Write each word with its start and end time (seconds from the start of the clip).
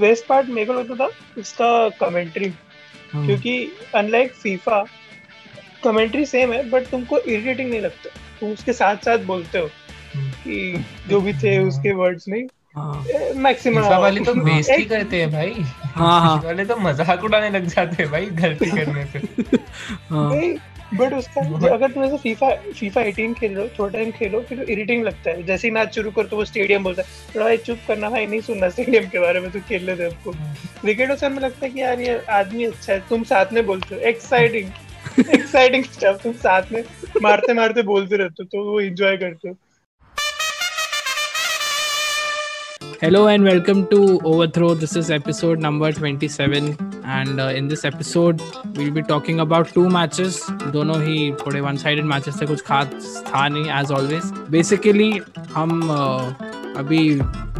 Best 0.00 0.26
part 0.26 0.48
मेरे 0.48 0.66
को 0.66 0.72
लगता 0.72 0.94
था 0.94 1.10
इसका 1.38 1.88
कमेंट्री 2.00 2.52
हाँ। 3.12 3.26
क्योंकि 3.26 3.72
अनलाइक 3.94 4.32
फीफा 4.32 4.84
कमेंट्री 5.84 6.24
सेम 6.26 6.52
है 6.52 6.68
बट 6.70 6.86
तुमको 6.86 7.18
इरिटेटिंग 7.18 7.70
नहीं 7.70 7.80
लगता। 7.80 8.10
तुम 8.40 8.52
उसके 8.52 8.72
साथ 8.72 8.96
साथ 8.96 9.18
बोलते 9.26 9.58
हो 9.58 9.68
हम्म। 10.14 10.30
कि 10.44 10.84
जो 11.08 11.20
भी 11.20 11.32
थे 11.32 11.58
उसके 11.58 11.92
वर्ड्स 11.92 12.28
नहीं। 12.28 12.46
हाँ। 12.76 13.04
मैक्सिमम 13.36 13.82
फीफा 13.82 13.98
वाले 13.98 14.20
तो 14.20 14.34
बेइज्जती 14.34 14.84
करते 14.84 15.20
हैं 15.20 15.30
भाई। 15.32 15.52
हाँ 15.94 16.20
हाँ। 16.20 16.36
वाले 16.42 16.64
तो 16.64 16.76
मज़ाक 16.76 17.24
उड़ाने 17.24 17.50
लग 17.50 17.66
जाते 17.66 18.02
हैं 18.02 18.10
भाई 18.12 18.26
गलती 18.26 18.70
करने 18.70 19.04
पे। 19.04 19.18
हाँ। 20.10 20.30
बट 20.94 21.12
उसका 21.12 21.40
अगर 21.72 21.90
तुम 21.90 22.04
ऐसे 22.04 22.16
फीफा 22.16 22.50
फीफा 22.78 23.00
18 23.00 23.34
खेल 23.34 23.54
रहे 23.54 23.62
हो 23.62 23.70
थोड़ा 23.78 23.92
टाइम 23.92 24.10
खेलो 24.10 24.40
फिर 24.40 24.58
तो 24.58 24.64
इरिटिंग 24.64 25.04
लगता 25.04 25.30
है। 25.30 25.42
जैसे 25.42 25.68
ही 25.68 25.72
मैच 25.74 25.94
शुरू 25.94 26.10
करते 26.10 26.28
तो 26.28 26.36
वो 26.36 26.44
स्टेडियम 26.44 26.84
बोलता 26.84 27.02
है 27.02 27.34
थोड़ा 27.34 27.44
भाई 27.44 27.56
चुप 27.56 27.78
करना 27.88 28.10
भाई 28.10 28.26
नहीं 28.26 28.40
सुनना 28.40 28.68
स्टेडियम 28.68 29.08
के 29.08 29.18
बारे 29.18 29.40
में 29.40 29.50
तो 29.50 29.60
खेल 29.60 29.84
लेते 29.84 30.02
हैं 30.02 30.10
आपको 30.10 30.32
क्रिकेट 30.80 31.10
उस 31.12 31.24
में 31.24 31.40
लगता 31.40 31.66
है 31.66 31.72
कि 31.72 31.80
यार 31.80 32.00
ये 32.00 32.20
आदमी 32.30 32.64
अच्छा 32.64 32.92
है 32.92 33.00
तुम 33.08 33.22
साथ 33.24 33.52
में 33.52 33.64
बोलते 33.66 33.94
हो। 33.94 34.00
एक्साइटिंग 34.00 34.70
एक्साइटिंग 35.34 35.84
स्टफ़ 35.84 36.22
तुम 36.22 36.32
साथ 36.32 36.72
में 36.72 36.82
मारते 37.22 37.52
मारते 37.54 37.82
बोलते 37.82 38.16
रहते 38.16 38.42
हो 38.42 38.48
तो 38.52 38.70
वो 38.70 38.80
एंजॉय 38.80 39.16
करते 39.16 39.48
हो। 39.48 39.54
Hello 43.02 43.28
and 43.28 43.44
welcome 43.44 43.86
to 43.86 44.20
Overthrow. 44.20 44.74
This 44.74 44.94
is 44.94 45.10
episode 45.10 45.58
number 45.58 45.90
27 45.90 46.76
and 47.02 47.40
uh, 47.40 47.44
in 47.44 47.66
this 47.66 47.86
episode 47.86 48.42
we'll 48.76 48.90
be 48.90 49.00
talking 49.02 49.40
about 49.40 49.70
two 49.76 49.88
matches. 49.88 50.36
दोनों 50.72 50.96
ही 51.02 51.32
थोड़े 51.32 51.60
वन 51.60 51.76
साइडेड 51.76 52.04
मैचेस 52.04 52.40
थे 52.40 52.46
कुछ 52.46 52.62
खास 52.62 53.22
था 53.28 53.46
नहीं 53.48 53.70
एज 53.78 53.90
ऑलवेज 53.90 54.24
बेसिकली 54.50 55.20
हम 55.54 55.80
uh, 55.82 56.76
अभी 56.78 57.14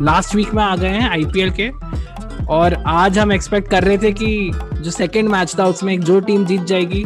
लास्ट 0.05 0.35
वीक 0.35 0.53
में 0.55 0.63
आ 0.63 0.77
गए 0.77 0.89
हैं 0.89 1.09
आईपीएल 1.11 1.51
के। 1.61 1.71
और 2.47 2.75
आज 2.75 3.19
हम 3.19 3.33
एक्सपेक्ट 3.33 3.71
कर 3.71 3.85
रहे 3.85 3.99
थे 3.99 4.13
कि 4.13 4.51
जो 4.55 4.91
सेकंड 4.91 5.29
मैच 5.29 5.59
था 5.59 5.67
उसमें 5.67 5.95
एक 5.95 6.01
जो 6.01 6.21
टीम 6.21 6.45
जीत 6.47 6.65
जाएगी 6.73 7.05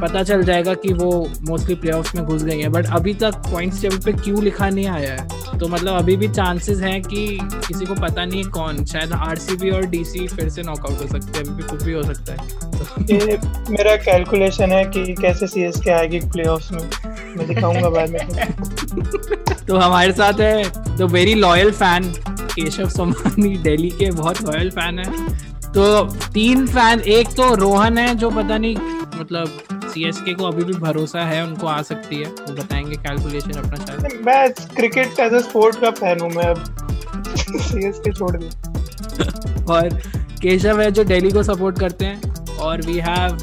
पता 0.00 0.22
चल 0.22 0.42
जाएगा 0.42 0.74
कि 0.74 0.92
वो 0.92 1.12
मोस्टली 1.48 1.74
प्लेऑफ्स 1.74 2.14
में 2.14 2.24
घुस 2.24 2.44
गई 2.44 2.60
है। 2.60 2.68
बट 2.68 2.86
अभी 2.86 3.14
तक 3.14 3.34
पॉइंट्स 3.50 3.82
टेबल 3.82 3.98
पे 3.98 4.12
क्यों 4.12 4.42
लिखा 4.42 4.68
नहीं 4.68 4.86
आया 4.86 5.12
है? 5.12 5.41
तो 5.60 5.68
मतलब 5.68 5.94
अभी 5.94 6.16
भी 6.16 6.28
चांसेस 6.28 6.80
हैं 6.80 7.02
कि 7.02 7.38
किसी 7.42 7.84
को 7.84 7.94
पता 7.94 8.24
नहीं 8.24 8.44
कौन 8.44 8.84
शायद 8.84 9.12
आरसीबी 9.12 9.70
और 9.70 9.86
डीसी 9.86 10.26
फिर 10.28 10.48
से 10.48 10.62
नॉकआउट 10.62 11.02
हो 11.02 11.06
सकते 11.06 11.38
हैं 11.38 11.46
अभी 11.46 11.62
भी 11.62 11.68
कुछ 11.68 11.82
भी 11.82 11.92
हो 11.92 12.02
सकता 12.02 12.32
है। 12.32 12.38
ये 13.10 13.38
मेरा 13.70 13.96
कैलकुलेशन 13.96 14.72
है 14.72 14.84
कि 14.84 15.14
कैसे 15.14 15.46
सीएसके 15.46 15.90
आएगी 15.90 16.20
प्लेऑफ्स 16.20 16.72
में। 16.72 16.82
मैं 17.36 17.46
दिखाऊँगा 17.46 17.90
बाद 17.90 18.10
में। 18.10 18.18
तो 19.66 19.76
हमारे 19.76 20.12
साथ 20.12 20.40
है 20.40 20.62
the 20.96 21.02
very 21.02 21.34
loyal 21.34 21.70
fan 21.72 22.12
Keshav 22.54 22.88
Somani 22.88 23.56
Delhi 23.58 23.90
के 23.90 24.10
बहुत 24.10 24.42
लॉयल 24.42 24.70
फ़ैन 24.70 24.98
है। 24.98 25.28
तो 25.72 26.02
तीन 26.34 26.66
फ़ैन 26.66 27.00
एक 27.00 27.28
तो 27.28 27.54
रोहन 27.54 27.98
है 27.98 28.14
जो 28.14 28.30
पता 28.30 28.58
नहीं 28.58 28.76
मतलब 29.20 29.58
सीएसके 29.92 30.34
को 30.34 30.44
अभी 30.44 30.64
भी 30.64 30.72
भरोसा 30.80 31.24
है 31.24 31.42
उनको 31.46 31.66
आ 31.66 31.80
सकती 31.82 32.16
है। 32.16 32.26
वो 32.26 32.54
बताएँगे 32.54 32.96
कैलकुलेशन 32.98 33.58
अपना 33.60 33.84
शायद 33.84 34.20
मैं 34.26 34.52
क्रिकेट 34.52 35.20
एज 35.20 35.34
अ 35.34 35.40
स्पोर्ट 35.40 35.80
का 35.80 35.90
फ़ैन 36.00 36.20
हूँ 36.20 36.30
मैं 36.30 36.46
अब 36.46 36.64
सीएसके 37.60 38.12
छोड़ 38.12 38.36
दिया। 38.36 39.74
और 39.74 39.88
केशव 40.42 40.80
है 40.80 40.90
जो 40.90 41.04
दिल्ली 41.04 41.30
को 41.30 41.42
सपोर्ट 41.42 41.78
करते 41.78 42.04
हैं 42.04 42.56
और 42.58 42.82
वी 42.82 42.98
हैव 43.00 43.36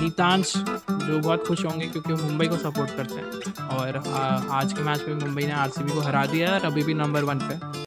नीतांश 0.00 0.52
जो 0.56 1.18
बहुत 1.18 1.46
खुश 1.46 1.64
होंगे 1.64 1.86
क्योंकि 1.86 2.12
मुंबई 2.22 2.46
को 2.46 2.56
सपोर्ट 2.56 2.90
करते 2.90 3.14
हैं। 3.14 3.68
और 3.68 3.96
आ, 4.06 4.22
आज 4.58 4.72
के 4.72 4.82
मैच 4.82 5.04
में 5.08 5.14
मुंबई 5.16 5.42
ने 5.42 5.52
आरसीबी 5.54 5.92
को 5.92 6.00
हरा 6.00 6.24
दिया 6.26 6.52
और 6.54 6.64
अभी 6.66 6.82
भी 6.82 6.94
नंबर 6.94 7.24
वन 7.24 7.38
पे 7.42 7.79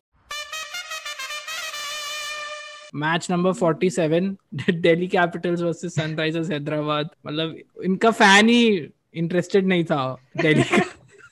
match 2.95 3.27
number 3.31 3.53
47 3.53 4.35
Delhi 4.73 5.07
Capitals 5.07 5.61
versus 5.61 5.95
Sunrisers 5.95 6.49
Hyderabad 6.49 7.09
मतलब 7.27 7.57
इनका 7.83 8.11
फ़ैन 8.11 8.49
ही 8.49 8.89
इंटरेस्टेड 9.13 9.65
नहीं 9.65 9.83
था 9.83 10.17
दिल्ली 10.37 10.63
का। 10.63 10.83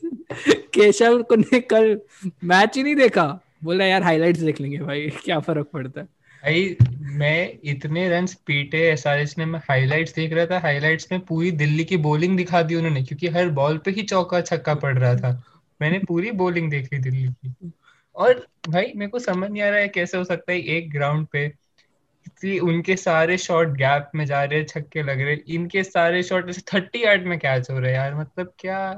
केशव 0.73 1.23
को 1.23 1.35
ने 1.35 1.59
कल 1.59 2.01
मैच 2.43 2.77
ही 2.77 2.83
नहीं 2.83 2.95
देखा। 2.95 3.39
बोला 3.63 3.85
यार 3.85 4.03
हाइलाइट्स 4.03 4.39
देख 4.39 4.61
लेंगे 4.61 4.77
भाई, 4.77 5.09
क्या 5.25 5.39
फ़र्क 5.39 5.67
पड़ता 5.73 6.01
है? 6.01 6.07
भाई, 6.43 6.75
मैं 6.99 7.57
इतने 7.63 8.09
रन 8.09 8.25
पीटे 8.25 8.77
एसआरएच 8.77 9.35
ने, 9.37 9.45
मैं 9.45 9.59
हाइलाइट्स 9.59 10.15
देख 10.15 10.33
रहा 10.33 10.45
था। 10.45 10.59
हाइलाइट्स 10.59 11.07
में 11.11 11.21
पूरी 11.21 11.51
दिल्ली 11.51 11.85
की 11.85 11.97
बॉलिंग 11.97 12.37
दिखा 12.37 12.61
दी 12.61 12.75
उन्होंने, 12.75 13.03
क्योंकि 13.03 13.27
हर 13.27 13.49
बॉल 13.49 13.77
पे 13.77 13.91
ही 13.91 14.01
चौका 14.01 14.41
छक्का 14.41 14.75
पड़ 14.75 14.97
रहा 14.97 15.15
था। 15.15 15.43
मैंने 15.81 15.99
पूरी 15.99 16.31
बॉलिंग 16.31 16.71
देख 16.71 16.93
ली 16.93 16.99
दिल्ली 16.99 17.27
की। 17.27 17.71
और 18.21 18.45
भाई 18.69 18.91
मेरे 18.95 19.09
को 19.11 19.19
समझ 19.19 19.49
नहीं 19.51 19.61
आ 19.61 19.69
रहा 19.69 19.79
है 19.79 19.87
कैसे 19.87 20.17
हो 20.17 20.23
सकता 20.23 20.51
है 20.51 20.59
एक 20.59 20.91
ग्राउंड 20.91 21.27
पे 21.27 21.47
कि 22.41 22.59
उनके 22.59 22.95
सारे 22.95 23.37
शॉट 23.37 23.67
गैप 23.67 24.11
में 24.15 24.25
जा 24.25 24.43
रहे 24.43 24.63
छक्के 24.63 25.03
लग 25.03 25.21
रहे 25.21 25.33
इनके 25.49 25.83
सारे 25.83 26.23
शॉट 26.23 26.49
ऐसे 26.49 26.61
थर्टी 26.73 27.03
यार्ड 27.03 27.25
में 27.25 27.39
कैच 27.39 27.71
हो 27.71 27.79
रहे 27.79 27.91
हैं 27.91 27.97
यार 27.97 28.15
मतलब 28.15 28.53
क्या 28.59 28.93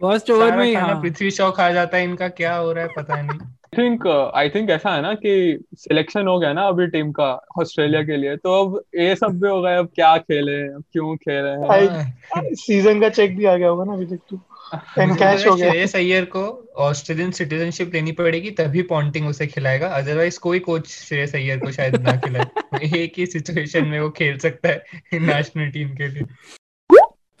फ़र्स्ट 0.00 0.30
ओवर 0.30 0.56
में 0.56 0.76
हाँ 0.76 1.02
पृथ्वी 1.02 1.30
शॉ 1.30 1.50
खा 1.50 1.70
जाता 1.70 1.96
है 1.96 2.04
इनका 2.04 2.28
क्या 2.28 2.56
हो 2.56 2.72
रहा 2.72 2.84
है 2.84 2.90
पता 2.96 3.22
नहीं। 3.22 3.38
आई 3.38 3.82
थिंक 3.82 4.06
आई 4.34 4.48
थिंक 4.48 4.70
ऐसा 4.70 4.94
है 4.94 5.02
ना 5.02 5.14
कि 5.14 5.58
सिलेक्शन 5.74 6.26
हो 6.26 6.38
गया 6.38 6.52
ना 6.52 6.62
अभी 6.62 6.86
टीम 6.86 7.12
का 7.12 7.32
ऑस्ट्रेलिया 7.58 8.02
के 8.02 8.16
लिए 8.16 8.36
तो 8.36 8.64
अब 8.64 8.82
ये 8.96 9.16
सब 9.16 9.40
भी 9.40 9.48
हो 9.48 9.62
गया 9.62 9.78
अब 9.78 9.88
क्या 9.94 10.16
खेले 10.18 10.62
अब 10.74 10.84
क्यों 10.92 11.16
खेल 11.16 11.44
रहे 11.44 11.86
हैं 11.86 12.54
सीज़न 12.54 13.00
का 13.00 13.08
चेक 13.08 13.36
भी 13.36 13.44
आ 13.44 13.56
गया 13.56 13.68
होगा 13.68 13.84
ना 13.84 13.92
अभी 13.92 14.06
तक 14.06 14.18
तो। 14.30 14.40
एनकैश 14.98 15.46
हो 15.46 15.54
गया। 15.54 15.70
श्रेयस 15.70 15.96
अय्यर 15.96 16.24
को 16.24 16.42
ऑस्ट्रेलियन 16.78 17.30
सिटीजनशिप 17.30 17.94
लेनी 17.94 18.12
पड़ेगी 18.12 18.50
तभी 18.50 18.82
पॉन्टिंग 18.82 19.28
उसे 19.28 19.46
खिलाएगा। 19.46 19.88
अदरवाइज़ 19.88 20.38
कोई 20.40 20.58
कोच 20.58 20.88
श्रेयस 20.88 21.34
अय्यर 21.34 21.58
को 21.58 21.70
शायद 21.72 21.96
ना 22.02 22.16
खिलाए। 22.16 22.80
एक 23.02 23.18
ही 23.18 23.26
सिचुएशन 23.26 23.84
में 23.84 23.98
वो 24.00 24.10
खेल 24.10 24.38
सकता 24.38 24.68
है 24.68 25.20
नेशनल 25.20 25.70
टीम 25.70 25.94
के 25.96 26.08
लिए। 26.08 26.24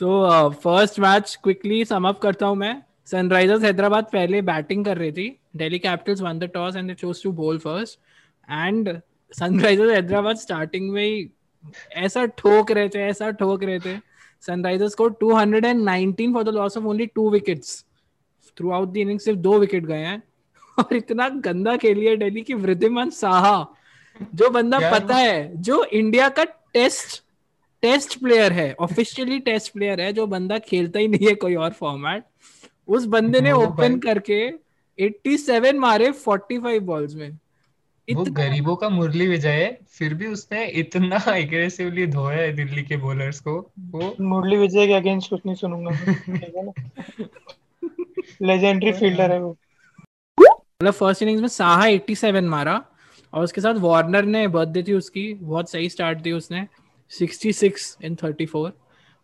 तो 0.00 0.50
first 0.50 0.98
match 1.00 1.38
quickly 1.42 1.84
sum 1.84 2.08
up 2.08 2.18
करता 2.18 2.46
हूँ 2.46 2.56
मैं। 2.56 2.82
सनराइजर्स 3.06 3.64
हैदराबाद 3.64 4.04
पहले 4.04 4.42
बैटिंग 4.42 4.84
कर 4.84 4.98
रही 4.98 5.12
थी। 5.12 5.28
Delhi 5.56 5.78
Capitals 5.78 6.20
won 6.20 6.38
the 6.38 6.50
toss 6.54 6.76
and 6.76 6.88
they 6.88 6.94
chose 6.94 7.22
to 7.22 7.32
bowl 7.32 7.58
first 7.58 7.98
and 8.50 9.00
Sunrisers 9.32 9.94
Hyderabad 9.94 10.36
starting 10.36 10.90
में 10.90 11.04
ही 11.04 11.28
ऐसा 11.96 12.24
ठोक 12.38 12.70
रहे 12.70 12.88
थे 12.88 13.02
ऐसा 13.02 13.30
ठोक 13.30 13.64
रहे 13.64 13.78
थे। 13.78 13.96
सनराइजर्स 14.46 14.94
को 14.94 15.10
219 15.10 16.32
for 16.32 16.42
the 16.44 16.48
loss 16.48 16.76
of 16.76 16.84
only 16.84 17.06
two 17.06 17.30
wickets 17.30 17.84
throughout 18.70 18.88
the 18.88 18.96
inning 18.96 19.20
सिर्फ़ 19.20 19.38
दो 19.38 19.58
विकेट 19.58 19.86
गए 19.86 19.98
हैं। 19.98 20.22
और 20.78 20.96
इतना 20.96 21.28
गंदा 21.28 21.76
खेली 21.76 22.06
है 22.06 22.16
दिल्ली 22.16 22.42
की 22.42 22.54
वृद्धिमान 22.54 23.10
साहा। 23.10 23.66
जो 24.34 24.50
बंदा 24.50 24.78
पता 24.90 25.14
है 25.14 25.62
जो 25.62 25.84
इंडिया 25.84 26.28
का 26.28 26.44
टेस्ट 26.44 27.22
टेस्ट 27.82 28.18
प्लेयर 28.18 28.52
है 28.52 28.76
ऑफिशियली 28.80 29.38
टेस्ट 29.38 29.72
प्लेयर 29.72 30.00
है 30.00 30.12
जो 30.12 30.26
बंदा 30.26 30.58
खेलता 30.58 30.98
ही 30.98 31.08
नहीं 31.08 31.28
है 31.28 31.34
कोई 31.34 31.54
और 31.54 31.72
फॉर्मेट 31.72 32.24
उस 32.88 33.04
बंदे 33.04 33.40
ने 33.40 33.52
ओपन 33.52 33.98
करके 33.98 34.52
87 35.00 35.74
मारे 35.74 36.12
45 36.28 36.78
बॉल्स 36.78 37.14
में। 37.14 37.38
वो 38.14 38.22
इतना 38.22 38.34
गरीबों 38.34 38.76
का 38.76 38.88
मुरली 38.88 39.28
विजय 39.28 39.48
है 39.48 39.78
फिर 39.90 40.14
भी 40.14 40.26
उसने 40.26 40.66
इतना 40.66 41.16
एग्रेसिवली 41.36 42.06
धोया 42.06 42.38
है 42.38 42.52
दिल्ली 42.52 42.82
के 42.82 42.96
बॉलर्स 42.96 43.40
को 43.40 43.72
वो 43.80 44.16
मुरली 44.20 44.56
विजय 44.56 44.86
के 44.86 44.92
अगेंस्ट 44.92 45.30
कुछ 45.30 45.40
नहीं 45.46 45.56
सुनूँगा। 45.56 45.90
है 45.90 46.72
लेजेंडरी 48.42 48.92
फील्डर 48.92 49.32
है 49.32 49.40
वो। 49.42 49.56
मतलब 50.40 50.92
फ़र्स्ट 50.92 51.22
इनिंग्स 51.22 51.40
में 51.40 51.48
साहा 51.48 51.84
87 51.86 52.42
मारा 52.42 52.84
और 53.32 53.44
उसके 53.44 53.60
साथ 53.60 53.74
वार्नर 53.74 54.24
ने 54.24 54.48
बर्थडे 54.48 54.82
थी 54.82 54.92
उसकी 54.92 55.34
बहुत 55.34 55.70
सही 55.70 55.88
स्टार्ट 55.88 56.18
दी 56.18 56.32
उसने 56.32 56.66
66 57.12 57.96
इन 58.04 58.14
34 58.14 58.70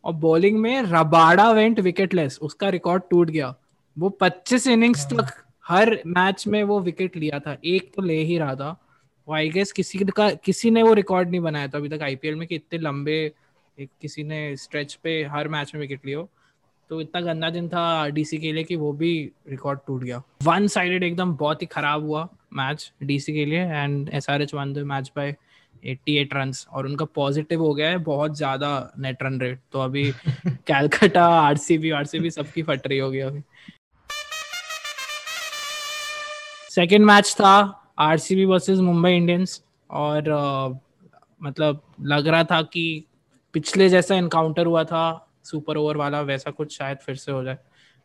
और 0.04 0.12
बॉलिंग 0.12 0.58
में 0.58 0.82
रबाडा 0.82 1.50
वेंट 1.52 1.80
विकेटलेस 1.80 2.38
उसका 2.42 2.68
रिकॉर्ड 2.68 3.02
टूट 3.10 3.30
गया। 3.30 3.54
वो 3.98 4.18
25 4.22 4.66
इनिंग्स 4.66 5.06
तक 5.06 5.47
हर 5.68 5.98
मैच 6.06 6.46
में 6.46 6.62
वो 6.64 6.80
विकेट 6.80 7.16
लिया 7.16 7.38
था। 7.38 7.56
एक 7.66 7.92
तो 7.94 8.02
ले 8.02 8.16
ही 8.22 8.38
रहा 8.38 8.54
था। 8.54 8.76
आई 9.28 9.48
गेस 9.50 9.72
किसी 9.72 9.98
का 9.98 10.30
किसी 10.44 10.70
ने 10.70 10.82
वो 10.82 10.92
रिकॉर्ड 10.94 11.30
नहीं 11.30 11.40
बनाया 11.40 11.68
था 11.68 11.78
अभी 11.78 11.88
तक 11.88 12.02
आईपीएल 12.02 12.34
में 12.34 12.46
कि 12.48 12.54
इतने 12.54 12.78
लंबे 12.78 13.20
एक 13.78 13.88
किसी 14.02 14.22
ने 14.24 14.56
स्ट्रेच 14.56 14.94
पे 14.94 15.22
हर 15.32 15.48
मैच 15.48 15.74
में 15.74 15.80
विकेट 15.80 16.06
लियो 16.06 16.28
तो 16.90 17.00
इतना 17.00 17.20
गंदा 17.22 17.50
दिन 17.50 17.68
था 17.68 18.08
डीसी 18.08 18.38
के 18.38 18.52
लिए 18.52 18.64
कि 18.64 18.76
वो 18.76 18.92
भी 18.92 19.10
रिकॉर्ड 19.48 19.80
टूट 19.86 20.02
गया। 20.04 20.22
वन 20.44 20.66
साइडेड 20.68 21.02
एकदम 21.04 21.34
बहुत 21.36 21.62
ही 21.62 21.66
खराब 21.66 22.04
हुआ 22.04 22.28
मैच 22.54 22.90
डीसी 23.02 23.32
के 23.32 23.44
लिए 23.44 23.60
and 23.60 24.08
S 24.14 24.30
R 24.30 24.42
H 24.42 24.54
won 24.54 24.72
the 24.72 24.84
match 24.86 25.10
by 25.16 25.34
88 25.86 26.32
runs 26.34 26.66
और 26.72 26.86
उनका 26.86 27.04
पॉजिटिव 27.14 27.62
हो 27.62 27.72
गया 27.74 27.88
है 27.88 27.98
बहुत 28.04 28.36
ज़्यादा 28.36 28.70
नेट 28.98 29.22
रन 29.22 29.40
रेट 29.40 29.58
तो 29.72 29.80
अभी 29.80 30.10
कैलकाटा 30.46 31.26
आरसीबी 31.26 31.90
आरसीबी 31.90 32.30
सबकी 32.30 32.62
फट 32.62 32.86
रही 32.86 32.98
होगी 32.98 33.20
अभी। 33.20 33.42
सेकेंड 36.68 37.04
मैच 37.04 37.34
था 37.34 37.84
आरसीबी 37.98 38.44
वर्सेस 38.44 38.78
मुंबई 38.78 39.12
इंडियंस 39.12 39.62
और 39.90 40.20
uh, 40.22 40.76
मतलब 41.42 41.82
लग 42.00 42.26
रहा 42.26 42.44
था 42.44 42.62
कि 42.62 43.04
पिछले 43.52 43.88
जैसा 43.88 44.14
इनकाउंटर 44.14 44.66
हुआ 44.66 44.84
था 44.84 45.28
सुपर 45.44 45.76
ओवर 45.76 45.96
वाला 45.96 46.20
वैसा 46.20 46.50
कुछ 46.50 46.78
शायद 46.78 46.98
फिर 46.98 47.14
से 47.14 47.32
हो 47.32 47.44
जाए। 47.44 47.58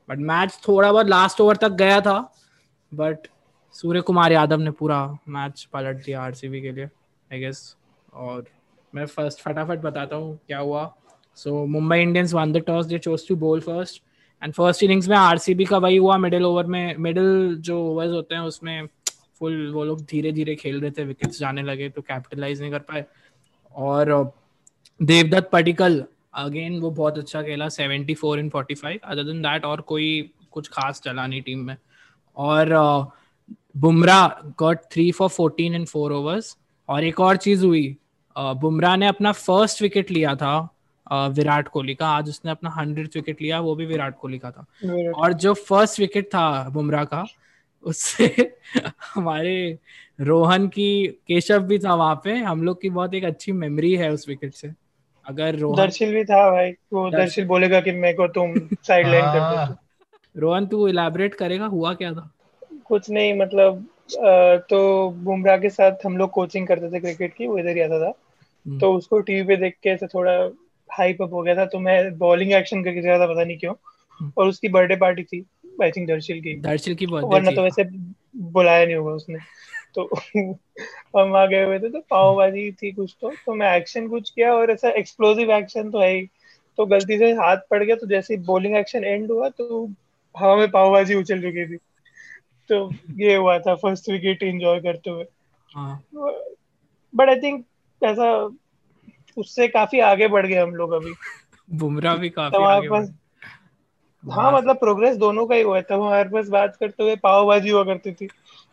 बट 0.10 0.18
मैच 0.18 0.60
थोड़ा 0.68 0.92
बहुत 0.92 1.07
लास्ट 1.07 1.42
ओवर 1.42 1.56
तक 1.56 1.69
गया 1.69 2.01
था 2.01 2.33
बट 2.94 3.18
सूर्य 3.74 4.01
कुमार 4.01 4.31
यादव 4.31 4.57
ने 4.57 4.71
पूरा 4.71 5.18
मैच 5.30 5.68
पलट 5.74 6.06
दिया 6.06 6.21
आरसीबी 6.21 6.62
के 6.62 6.71
लिए 6.71 6.86
आई 7.33 7.39
गेस 7.39 7.75
और 8.13 8.45
मैं 8.95 9.06
फ़र्स्ट 9.06 9.39
फटाफट 9.39 9.80
बताता 9.80 10.16
हूँ 10.16 10.39
क्या 10.48 10.59
हुआ। 10.59 10.94
So 11.36 11.66
Mumbai 11.66 12.01
Indians 12.01 12.33
won 12.33 12.51
the 12.51 12.57
toss 12.57 12.86
they 12.86 13.00
chose 13.00 13.27
to 13.27 13.36
bowl 13.36 13.62
first 13.62 14.04
and 14.44 14.54
first 14.54 14.84
innings 14.84 15.07
में 15.10 15.16
आरसीबी 15.18 15.66
का 15.66 15.78
वही 15.78 15.98
हुआ 15.98 16.18
मिडिल 16.18 16.45
ओवर 16.45 16.66
में 16.66 16.95
मिडिल 17.00 17.56
जो 17.60 17.80
ओवर्स 17.84 18.12
होते 18.12 18.36
हैं, 18.36 18.42
उसमें 18.42 18.88
फुल 19.40 19.72
वो 19.74 19.84
लोग 19.84 20.01
धीरे 20.06 20.31
धीरे 20.31 20.56
खेल 20.56 20.80
रहे 20.81 20.92
थे 20.92 21.04
विकेट्स 21.04 21.40
जाने 21.40 21.62
लगे 21.62 21.90
तो 21.90 22.01
कैपिटलाइज 22.01 22.62
नहीं 22.62 22.72
कर 22.72 22.80
पाए। 22.80 23.06
और 23.75 24.34
देवदत्त 25.00 25.50
पटिकल 25.51 26.04
अगेन 26.36 26.80
वो 26.80 26.92
बहुत 26.92 27.18
अच्छा 27.18 27.42
खेला 27.44 27.68
74 27.69 28.40
इन 28.40 28.50
45 28.50 29.00
अदर 29.04 29.24
देन 29.24 29.42
दैट 29.42 29.66
और 29.66 29.81
कोई 29.81 30.31
कुछ 30.51 30.68
खास 30.68 31.01
चला 31.01 31.25
नहीं 31.28 31.42
टीम 31.42 31.60
में। 31.60 31.75
और 32.38 32.74
Bumrah 33.78 34.28
got 34.60 34.80
three 34.92 35.12
for 35.12 35.30
14 35.30 35.75
in 35.75 35.86
four 35.86 36.12
overs 36.12 36.56
और 36.90 37.04
एक 37.04 37.19
और 37.19 37.38
चीज़ 37.38 37.66
हुई 37.66 37.95
बुमराह 38.36 38.95
ने 38.98 39.07
अपना 39.07 39.31
फ़र्स्ट 39.31 39.81
विकेट 39.81 40.12
लिया 40.12 40.36
था 40.36 40.54
विराट 41.36 41.68
कोहली 41.68 41.95
का। 41.95 42.07
आज 42.07 42.30
उसने 42.30 42.51
अपना 42.51 42.69
हंड्रेड 42.69 43.07
विकेट 43.15 43.42
लिया 43.42 43.60
वो 43.60 43.75
भी 43.75 43.86
विराट 43.86 44.18
कोहली 44.19 44.38
का 44.38 44.51
था। 44.51 44.65
और 45.15 45.33
जो 45.33 45.54
फ़र्स्ट 45.54 46.00
विकेट 46.00 46.25
था 46.25 46.69
बुमराह 46.69 47.04
का 47.06 47.25
उससे 47.83 48.54
हमारे 49.15 49.77
रोहन 50.21 50.68
की 50.68 51.07
केशव 51.27 51.63
भी 51.63 51.80
था 51.80 51.94
वहाँ 51.95 52.15
पे। 52.24 52.33
हम 52.36 52.63
लोग 52.63 52.81
की 52.81 52.89
बहुत 52.89 53.13
एक 53.13 53.24
अच्छी 53.24 53.51
मेमोरी 53.51 53.95
है 53.95 54.12
उस 54.12 54.27
विकेट 54.30 54.54
से। 54.54 54.71
अगर 55.25 55.56
रोहन 55.56 55.77
दर्शिल 55.77 56.13
भी 56.13 56.24
था 56.25 56.50
भाई। 56.51 56.71
वो 56.94 57.10
दर्शिल 57.10 57.45
बोलेगा 57.45 57.80
कि 57.81 57.92
मेरे 57.92 58.13
को 58.13 58.27
तुम 58.27 58.54
साइड 58.57 59.07
लाइन 59.07 59.25
कर 59.25 59.39
दो। 59.39 59.56
हाँ, 59.56 59.80
रोहन 60.38 60.66
तू 60.68 60.88
इलेबोरेट 60.88 61.33
करेगा 61.36 61.66
हुआ 61.66 61.94
क्या 61.94 62.12
था? 62.13 62.30
कुछ 62.86 63.09
नहीं 63.09 63.33
मतलब 63.33 63.86
तो 64.69 65.09
बुमराह 65.09 65.57
के 65.57 65.69
साथ 65.69 66.06
हम 66.06 66.18
लोग 66.18 66.30
कोचिंग 66.31 66.68
करते 66.68 66.92
थे 66.92 67.00
क्रिकेट 67.00 67.33
की 67.33 67.48
वो 67.48 67.57
इधर 67.57 67.75
ही 67.75 67.81
आता 67.81 68.00
था। 68.00 68.13
हम्म। 68.66 68.80
तो 68.80 68.94
उसको 68.94 69.19
टीवी 69.19 69.44
पे 69.44 69.56
देख 69.56 69.75
के 69.83 69.89
ऐसे 69.89 70.07
थोड़ा 70.07 70.33
हाइप 70.89 71.21
अप 71.21 71.33
हो 71.33 71.41
गया 71.41 71.56
था 71.56 71.65
तो 71.65 71.80
मैं 71.80 72.18
बॉलिंग 72.18 72.53
एक्शन 72.53 72.83
करके 72.83 73.01
गया 73.01 73.19
था 73.19 73.27
पता 73.27 73.44
नहीं 73.44 73.57
क्यों। 73.57 73.74
और 74.38 74.47
उसकी 74.47 74.69
बर्थडे 74.69 74.95
पार्टी 74.95 75.24
थी 75.24 75.45
आई 75.83 75.91
थिंक 75.91 76.07
दर्शिल 76.07 76.41
की। 76.41 76.53
दर्शिल 76.62 76.95
की 76.95 77.07
बर्थडे 77.07 77.27
वरना 77.27 77.51
तो 77.51 77.63
वैसे 77.63 77.83
बुलाया 78.35 78.85
नहीं 78.85 78.95
होगा 78.95 79.12
उसने। 79.12 79.39
तो 79.95 80.09
हम 81.18 81.35
आ 81.35 81.45
गए 81.45 81.63
हुए 81.63 81.80
थे 81.80 81.89
तो 81.89 82.00
पाव 82.09 82.35
भाजी 82.35 82.71
थी 82.71 82.91
कुछ 82.91 83.15
तो 83.21 83.31
तो 83.45 83.56
मैं 83.56 83.75
एक्शन 83.77 84.07
कुछ 84.07 84.30
किया 84.30 84.53
और 84.53 84.71
ऐसा 84.71 84.89
एक्सप्लोसिव 85.00 85.51
एक्शन 85.51 85.89
तो 85.91 86.00
है 86.00 86.13
ही। 86.13 86.25
तो 86.77 86.85
गलती 86.85 87.18
से 87.18 87.31
हाथ 87.33 87.57
पड़ 87.71 87.83
गया 87.83 87.95
तो 87.95 88.07
जैसे 88.07 88.38
बॉलिंग 88.45 88.75
एक्शन 88.77 89.03
एंड 89.03 89.31
हुआ 89.31 89.50
तो 89.50 89.85
हवा 90.35 90.56
में 90.56 90.69
पाव 90.71 90.91
भाजी 90.94 91.15
उछल 91.15 91.41
चुकी 91.41 91.65
थी। 91.65 91.77
तो 92.69 92.89
ये 93.19 93.35
हुआ 93.35 93.57
था 93.59 93.75
फ़र्स्ट 93.75 94.09
विकेट 94.09 94.44
एंजॉय 94.44 94.80
करते 94.81 95.09
हुए। 95.09 95.25
हाँ। 95.69 96.03
बट 97.13 97.30
आई 97.30 97.35
थिंक 97.35 97.65
ऐसा 98.01 98.33
उससे 99.38 99.68
काफ़ी 99.69 100.00
आगे 100.01 100.27
बढ़ 100.27 100.45
गए 100.47 100.56
हम 100.56 100.75
लोग 100.75 100.91
अभी। 100.91 101.13
बुमराह 101.69 102.15
भी 102.18 102.30
काफ़ी 102.30 102.57
तो 102.57 102.63
आगे 102.63 102.89
पास 102.89 103.12
हाँ 104.24 104.51
मतलब 104.51 104.75
प्रोग्रेस 104.80 105.15
दोनों 105.18 105.45
का 105.45 105.56
ही 105.56 105.62
हुआ 105.62 105.75
है। 105.77 105.81
तब 105.81 106.01
हमारे 106.01 106.30
पास 106.30 106.47
बात 106.50 106.75
करते 106.75 107.03
हुए 107.03 107.15
पाव 107.15 107.47
भाजी 107.47 107.69
हुआ 107.69 107.83
करती 107.83 108.12
थी। 108.12 108.27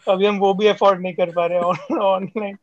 अभी 0.07 0.27
हम 0.27 0.39
वो 0.39 0.53
भी 0.55 0.67
अफोर्ड 0.67 1.01
नहीं 1.01 1.15
कर 1.15 1.31
पा 1.31 1.47
रहे 1.47 1.59
ऑनलाइन 1.59 2.57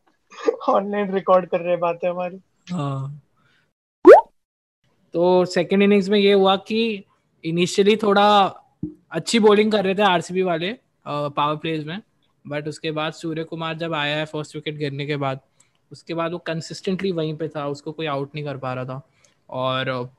ऑनलाइन 0.69 1.13
रिकॉर्ड 1.13 1.45
कर 1.45 1.59
रहे 1.59 1.69
हैं 1.69 1.79
बातें 1.79 2.09
हमारी। 2.09 2.39
हाँ। 2.71 3.21
तो 5.13 5.45
सेकंड 5.45 5.83
इनिंग्स 5.83 6.09
में 6.09 6.17
ये 6.19 6.33
हुआ 6.33 6.55
कि 6.67 7.03
इनिशियली 7.44 7.95
थोड़ा 7.95 8.27
अच्छी 9.11 9.39
बॉलिंग 9.39 9.71
कर 9.71 9.83
रहे 9.85 9.95
थे 9.95 10.01
आरसीबी 10.03 10.41
वाले 10.41 10.73
पावर 11.07 11.55
प्लेज 11.55 11.85
में। 11.88 12.01
बट 12.45 12.67
उसके 12.67 12.91
बाद 12.91 13.13
सूर्य 13.13 13.44
कुमार 13.44 13.77
जब 13.77 13.94
आया 13.94 14.17
है 14.17 14.25
फ़र्स्ट 14.25 14.55
विकेट 14.55 14.75
गिरने 14.75 15.05
के 15.05 15.15
बाद 15.17 15.39
उसके 15.92 16.13
बाद 16.13 16.31
वो 16.31 16.38
कंसिस्टेंटली 16.38 17.12
वहीं 17.12 17.36
पे 17.38 17.48
था, 17.48 17.68
उसको 17.68 17.92
कोई 17.92 18.06
आउट 18.06 18.36
नहीं 18.36 18.45
कर 18.45 18.57
पा 18.57 18.74
रहा 18.74 18.86
था। 18.86 19.01
और 19.50 20.10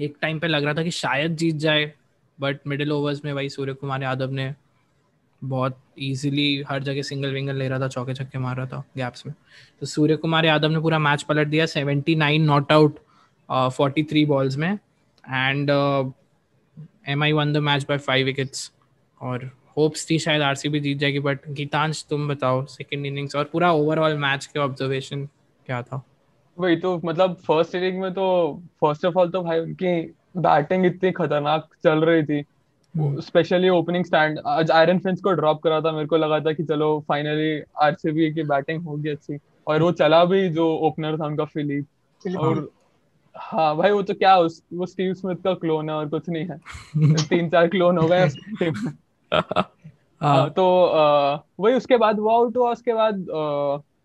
एक 0.00 0.16
टाइम 0.22 0.38
पे 0.38 0.48
लग 0.48 0.64
रहा 0.64 0.74
था 0.74 0.82
कि 0.82 0.90
शायद 0.90 1.36
जीत 1.36 1.56
जाए 1.56 1.92
बट 2.38 2.66
मिडिल 2.66 2.92
ओवर्स 2.92 3.24
में 3.24 3.32
वही 3.32 3.48
सूर्य 3.48 3.72
कुमार 3.74 4.02
यादव 4.02 4.30
ने 4.30 4.54
बहुत 5.42 5.78
इजीली 5.98 6.62
हर 6.68 6.82
जगह 6.82 7.02
सिंगल 7.02 7.32
विंगल 7.32 7.56
ले 7.56 7.68
रहा 7.68 7.78
था, 7.80 7.88
चौके 7.88 8.14
छक्के 8.14 8.38
मार 8.38 8.56
रहा 8.56 8.66
था 8.66 8.82
गैप्स 8.96 9.26
में। 9.26 9.34
तो 9.80 9.86
सूर्य 9.86 10.16
कुमार 10.16 10.46
यादव 10.46 10.70
ने 10.70 10.80
पूरा 10.80 10.98
मैच 10.98 11.22
पलट 11.22 11.48
दिया 11.48 11.66
79 11.66 12.40
नॉट 12.40 12.72
आउट 12.72 12.98
43 13.48 14.24
बॉल्स 14.26 14.56
में। 14.56 14.72
And 14.72 15.70
M 17.08 17.22
I 17.22 17.32
won 17.32 17.52
the 17.52 17.56
match 17.58 17.86
by 17.88 17.98
five 17.98 18.26
wickets 18.26 18.70
और 19.20 19.50
होप्स 19.76 20.10
थी 20.10 20.18
शायद 20.18 20.42
आरसीबी 20.42 20.80
जीत 20.80 20.98
जाएगी 20.98 21.18
बट 21.18 21.38
गीतांश 21.48 22.06
तुम 22.10 22.28
बताओ 22.28 22.64
सेकंड 22.64 23.06
इनिंग्स 23.06 23.36
और 23.36 23.44
पूरा 23.44 23.72
ओवरऑल 23.72 24.18
मैच 24.18 24.46
के 24.46 24.58
ऑब्जर्वेशन 24.58 25.28
क्या 25.66 25.82
था? 25.82 26.06
वही 26.58 26.76
तो 26.76 27.00
मतलब 27.04 27.34
फ़र्स्ट 27.34 27.74
इनिंग 27.74 28.00
में 28.00 28.12
तो 28.12 28.54
फ़र्स्ट 28.80 29.04
ऑफ़ 29.04 29.14
ऑल 29.14 29.30
तो 29.30 29.42
भाई 29.42 29.58
उनकी 29.58 30.02
बैटिंग 30.36 30.86
इतनी 30.86 31.12
खतरनाक 31.12 31.68
चल 31.84 31.98
रही 31.98 32.22
थी। 32.22 32.44
स्पेशली 32.96 33.68
ओपनिंग 33.68 34.04
स्टैंड 34.04 34.38
आज 34.46 34.70
आयरन 34.70 34.98
फिंच 34.98 35.20
को 35.20 35.32
ड्रॉप 35.32 35.62
करा 35.62 35.80
था 35.80 35.92
मेरे 35.92 36.06
को 36.06 36.16
लगा 36.16 36.40
था 36.40 36.52
कि 36.52 36.64
चलो 36.64 37.04
फाइनली 37.08 37.62
आरसीबी 37.80 38.34
की 38.34 38.42
बैटिंग 38.42 38.82
होगी 38.82 39.08
अच्छी। 39.08 39.38
और 39.66 39.82
वो 39.82 39.92
चला 39.92 40.24
भी 40.24 40.48
जो 40.48 40.76
ओपनर 40.76 41.18
था 41.18 41.26
उनका 41.26 41.44
फिलिप 41.44 41.86
और 42.36 42.70
हाँ 43.36 43.76
भाई 43.76 43.90
वो 43.90 44.02
तो 44.02 44.14
क्या 44.14 44.38
उस 44.38 44.62
वो 44.72 44.86
स्टीव 44.86 45.14
स्मिथ 45.14 45.36
का 45.36 45.54
क्लोन 45.54 45.88
है 45.90 45.94
और 45.94 46.08
कुछ 46.08 46.28
नहीं 46.28 46.46
है। 46.46 46.58
तीन 47.28 47.50
चार 47.50 47.68
क्लोन 47.68 47.98
हो 47.98 48.08
गए 48.08 48.26
हाँ। 49.32 50.48
तो 50.50 50.64
वही 51.60 51.74
उसके 51.74 51.96
बाद 51.96 52.18
वो 52.20 52.30
आउट 52.30 52.56
हुआ 52.56 52.70
उसके 52.72 52.94
बाद 52.94 53.26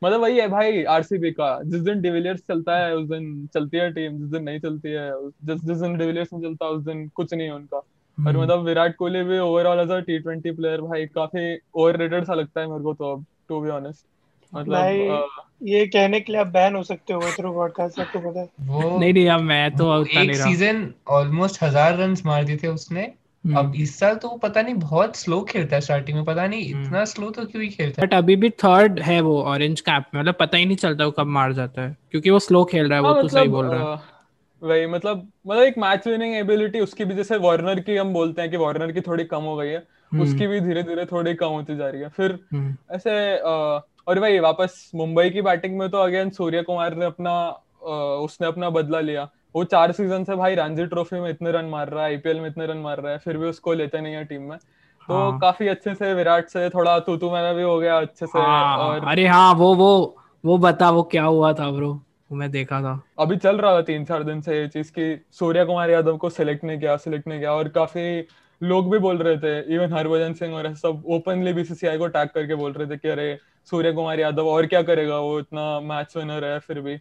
मतलब 0.04 0.22
वही 0.22 0.40
है 0.40 0.48
भाई 0.48 0.84
आरसीबी 0.86 1.32
का। 1.32 1.48
जिस 1.66 1.82
दिन 1.82 2.02
डिविलियर्स 2.02 2.40
चलता 2.48 2.78
है 2.78 2.96
उस 2.96 3.08
दिन 3.10 3.48
चलती 3.54 3.78
है 3.78 3.92
टीम 3.94 4.18
जिस 4.18 4.30
दिन 4.30 4.44
नहीं 4.44 4.60
चलती 4.60 4.92
है 4.92 5.12
जिस 5.44 5.64
जिस 5.66 5.78
दिन 5.78 5.98
डिविलियर्स 5.98 6.34
नहीं 6.34 6.44
चलता 6.44 6.66
उस 6.68 6.84
दिन 6.84 7.08
कुछ 7.16 7.34
नहीं 7.34 7.48
है 7.48 7.54
उनका। 7.54 7.78
और 7.78 7.84
हम्म। 8.18 8.42
मतलब 8.42 8.64
विराट 8.66 8.96
कोहली 8.96 9.24
भी 9.24 9.40
overall 9.40 9.80
as 9.80 9.92
a 9.92 10.00
T 10.02 10.20
twenty 10.20 10.52
player 10.52 10.82
भाई 10.82 11.06
काफ़ी 11.16 11.58
ओवररेटेड 11.76 12.26
सा 12.26 12.34
लगता 12.34 12.62
है 12.62 12.68
मेरे 12.68 12.84
को 12.84 12.94
तो 12.94 13.12
अब 13.12 13.26
टू 13.50 13.60
बी 13.62 13.70
ऑनेस्ट 13.70 14.06
मतलब 14.54 14.74
भाई 14.74 15.08
अ, 15.08 15.22
ये 15.64 15.86
कहने 15.88 16.20
के 16.20 16.32
लिए 16.32 16.42
आप 16.42 16.48
बैन 16.48 16.76
हो 16.76 16.84
सकते 16.84 17.14
हो 17.14 17.22
थ्रू 17.38 17.52
पॉडकास्ट 17.54 18.00
आपको 18.00 18.20
पता 18.20 18.40
है। 18.40 18.50
वो 18.62 18.98
नहीं 19.00 19.14
नहीं 19.14 19.28
अब 19.30 19.42
मैं 19.44 19.76
तो 19.78 19.86
वो 19.86 19.96
उतना 19.96 20.22
एक 20.22 20.28
नहीं 20.28 20.38
रहा। 20.38 20.48
सीज़न 20.48 20.94
ऑलमोस्ट 21.10 21.62
हज़ार 21.64 21.98
रन 21.98 22.16
मार 22.26 22.44
दिए 22.44 22.58
थे 22.58 22.68
उसने। 22.68 23.12
अब 23.56 23.74
इस 23.76 23.98
साल 24.00 24.16
तो 24.16 24.30
पता 24.38 24.62
नहीं 24.62 24.74
बहुत 24.76 25.16
स्लो 25.16 25.42
खेलता 25.42 25.76
है 25.76 25.82
स्टार्टिंग 25.82 26.18
में 26.18 26.26
पता 26.26 26.46
नहीं 26.48 26.72
हम्म। 26.74 26.86
इतना 26.86 27.04
स्लो 27.06 27.30
तो 27.30 27.46
क्यों 27.46 27.64
ही 27.64 27.70
खेलता 27.70 28.02
है? 28.02 28.08
बट 28.08 28.14
अभी 28.14 28.36
भी 28.36 28.50
थर्ड 28.64 29.00
है 29.00 29.20
वो 29.22 29.42
ऑरेंज 29.44 29.81
कैप 29.81 30.06
में 30.14 30.21
मतलब 30.21 30.36
पता 30.40 30.57
ही 30.57 30.66
नहीं 30.66 30.78
चलता 30.78 31.06
वो 31.06 31.12
कब 31.12 31.28
मार 31.38 31.54
जाता 31.54 31.81
है 31.81 31.95
क्योंकि 32.12 32.30
वो 32.30 32.40
स्लो 32.40 32.64
खेल 32.66 32.88
रहा 32.90 32.98
है 32.98 33.04
वो 33.04 33.14
हाँ 33.14 33.21
तो 33.21 33.28
सही 33.28 33.42
मतलब 33.42 33.52
बोल 33.52 33.66
रहा 33.68 33.92
है। 33.94 34.16
वही 34.62 34.86
मतलब 34.88 35.28
मतलब 35.48 35.62
एक 35.64 35.78
मैच 35.78 36.07
विनिंग 36.07 36.36
एबिलिटी 36.36 36.80
उसकी 36.80 37.06
भी 37.06 37.16
जैसे 37.16 37.38
वार्नर 37.38 37.80
की 37.80 37.95
हम 37.98 38.14
बोलते 38.14 38.42
हैं 38.42 38.52
कि 38.52 38.57
वार्नर 38.57 38.92
की 38.92 39.02
थोड़ी 39.02 39.24
कम 39.24 39.44
हो 39.44 39.56
गई 39.56 39.68
है 39.68 39.78
हम्म। 40.12 40.24
उसकी 40.24 40.48
भी 40.48 40.60
धीरे 40.62 40.83
धीरे 40.83 41.06
थोड़ी 41.06 41.33
कम 41.33 41.48
होती 41.50 41.76
जा 41.78 41.90
रही 41.90 42.02
है। 42.02 42.10
फिर 42.10 42.40
हम्म, 42.54 42.76
ऐसे 42.92 43.12
अ, 43.38 43.81
और 44.07 44.19
भाई 44.19 44.40
वापस 44.40 44.92
मुंबई 44.95 45.30
की 45.30 45.42
बैटिंग 45.42 45.78
में 45.78 45.90
तो 45.90 45.98
अगेन 45.98 46.30
सूर्य 46.30 46.62
कुमार 46.62 46.95
ने 46.95 47.06
अपना 47.06 47.33
उसने 47.81 48.48
अपना 48.48 48.69
बदला 48.69 49.00
लिया। 49.00 49.30
वो 49.56 49.64
चार 49.64 49.92
सीज़न 49.92 50.24
से 50.24 50.36
भाई 50.36 50.56
रणजी 50.56 50.86
ट्रॉफी 50.86 51.19
में 51.19 51.30
इतने 51.30 51.52
रन 51.52 51.66
मार 51.66 51.90
रहा 51.90 52.04
है 52.04 52.10
आईपीएल 52.10 52.40
में 52.40 52.48
इतने 52.50 52.66
रन 52.66 52.78
मार 52.78 53.00
रहा 53.00 53.12
है 53.12 53.18
फिर 53.18 53.38
भी 53.38 53.48
उसको 53.48 53.74
लेते 53.74 54.02
नहीं 54.02 54.14
है 54.14 54.24
टीम 54.26 54.42
में। 54.42 54.57
तो 54.57 55.14
हाँ। 55.14 55.38
काफ़ी 55.40 55.68
अच्छे 55.68 55.94
से 55.96 56.14
विराट 56.14 56.48
से 56.50 56.69
थोड़ा 56.69 56.98
तू 57.00 57.16
तू 57.18 57.31
मैं 57.31 57.56
भी 57.56 57.64
हो 57.64 57.78
गया 57.80 57.98
अच्छे 58.00 58.26
से 58.26 58.40
हाँ। 58.40 58.78
और 58.78 59.06
अरे 59.07 59.28
हाँ 59.28 59.54
वो 59.54 59.74
वो 59.76 60.18
वो 60.44 60.57
बता 60.57 60.90
वो 60.90 61.04
क्या 61.04 61.24
हुआ 61.24 61.54
था 61.54 61.69
ब्रो 61.72 62.00
मैं 62.31 62.50
देखा 62.52 62.81
था। 62.81 63.00
अभी 63.19 63.36
चल 63.38 63.57
रहा 63.57 63.74
था 63.76 63.81
तीन 63.81 64.06
चार 64.06 64.24
दिन 64.24 64.42
से 64.42 64.57
ये 64.60 64.68
चीज़ 64.68 64.92
की 64.92 65.16
सूर्य 65.31 65.66
कुमार 65.66 65.90
यादव 65.90 66.18
को 66.18 66.30
सिलेक्ट 66.30 66.64
नहीं 66.64 66.80
किया 66.80 66.96
सिलेक्ट 66.98 67.28
नहीं 67.28 67.40
किया 67.40 67.54
और 67.54 67.68
काफ़ी 67.69 68.28
लोग 68.62 68.92
भी 68.92 69.00
बोल 69.00 69.18
रहे 69.18 69.38
थे 69.38 69.76
इवन 69.76 69.94
हरभजन 69.94 70.34
सिंह 70.34 70.56
और 70.56 70.74
सब 70.76 71.04
ओपनली 71.07 71.54
बीसीसीआई 71.54 71.98
को 71.98 72.07
टैग 72.07 72.30
करके 72.30 72.56
बोल 72.56 72.72
रहे 72.72 72.88
थे 72.88 72.98
कि 72.98 73.10
अरे 73.10 73.38
सूर्य 73.69 73.92
कुमार 73.92 74.19
यादव 74.19 74.47
और 74.47 74.66
क्या 74.66 74.81
करेगा? 74.81 75.19
वो 75.19 75.40
इतना 75.40 75.80
मैच 75.80 76.14
विनर 76.18 76.45
है 76.45 76.59
फिर 76.59 76.81
भी। 76.81 76.97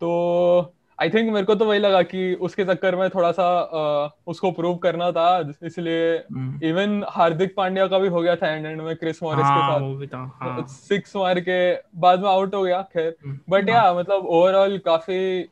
तो 0.00 0.74
आई 0.98 1.10
थिंक 1.10 1.32
मेरे 1.32 1.46
को 1.46 1.54
तो 1.54 1.64
वही 1.64 1.78
लगा 1.78 2.02
कि 2.02 2.34
उसके 2.34 2.64
चक्कर 2.64 2.96
में 2.96 3.08
थोड़ा 3.10 3.30
सा 3.32 3.44
अ, 3.60 4.08
उसको 4.26 4.50
प्रूव 4.50 4.76
करना 4.76 5.10
था। 5.12 5.28
इसलिए 5.62 6.16
हम्म, 6.16 6.58
इवन 6.66 7.04
हार्दिक 7.08 7.54
पांड्या 7.56 7.86
का 7.86 7.98
भी 7.98 8.08
हो 8.08 8.20
गया 8.22 8.36
था 8.36 8.48
एंड 8.48 8.66
एंड 8.66 8.80
में 8.80 8.94
क्रिस 8.96 9.22
मॉरिस 9.22 9.40
के 9.40 9.52
हाँ 9.52 9.70
साथ। 9.70 9.80
वो 9.80 9.94
भी 9.94 10.06
था 10.06 10.18
हाँ। 10.40 10.66
सिक्स 10.68 11.16
मार 11.16 11.40
के 11.40 11.60
बाद 12.00 12.20
में 12.20 12.28
आउट 12.28 12.54
हो 12.54 12.62
गया 12.62 12.82
खैर। 12.82 13.16
हम्म, 13.24 13.38
बट 13.50 13.68
या 13.68 13.92
मतलब 13.94 14.26
ओवरऑल 14.26 14.78
काफ़ी 14.78 15.48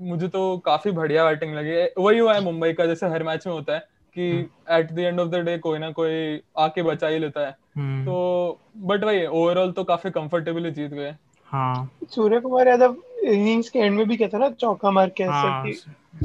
मुझे 0.00 0.28
तो 0.28 0.58
काफ़ी 0.58 0.90
बढ़िया 0.90 1.24
बैटिंग 1.24 1.54
लगी 1.54 2.02
वही 2.02 2.18
हुआ 2.18 2.34
है 2.34 2.40
मुंबई 2.40 2.72
का 2.72 2.86
जैसे 2.86 3.06
हर 3.06 3.22
मैच 3.22 3.46
में 3.46 3.54
होता 3.54 3.74
है। 3.74 3.91
कि 4.16 4.28
at 4.70 4.92
the 4.92 4.98
end 4.98 5.20
of 5.20 5.28
the 5.28 5.34
day 5.36 5.56
कोई 5.58 5.78
ना 5.78 5.90
कोई 5.90 6.40
आके 6.58 6.82
बचा 6.82 7.08
ही 7.08 7.18
लेता 7.18 7.40
है। 7.40 7.56
हम्म, 7.76 8.04
तो 8.04 8.58
बट 8.78 9.04
भाई 9.04 9.24
ओवरऑल 9.26 9.72
तो 9.72 9.84
काफ़ी 9.84 10.10
कंफर्टेबली 10.10 10.70
जीत 10.70 10.90
गए। 10.90 11.14
हाँ। 11.48 11.90
सूर्य 12.10 12.40
कुमार 12.40 12.68
यादव 12.68 12.96
इनिंग्स 13.24 13.68
के 13.68 13.78
एंड 13.78 13.96
में 13.96 14.06
भी 14.08 14.16
कहता 14.16 14.38
ना 14.38 14.48
चौका 14.50 14.90
मार 14.90 15.08
के 15.08 15.22
ऐसे 15.22 15.32
हाँ। 15.32 15.64
कि 15.64 15.72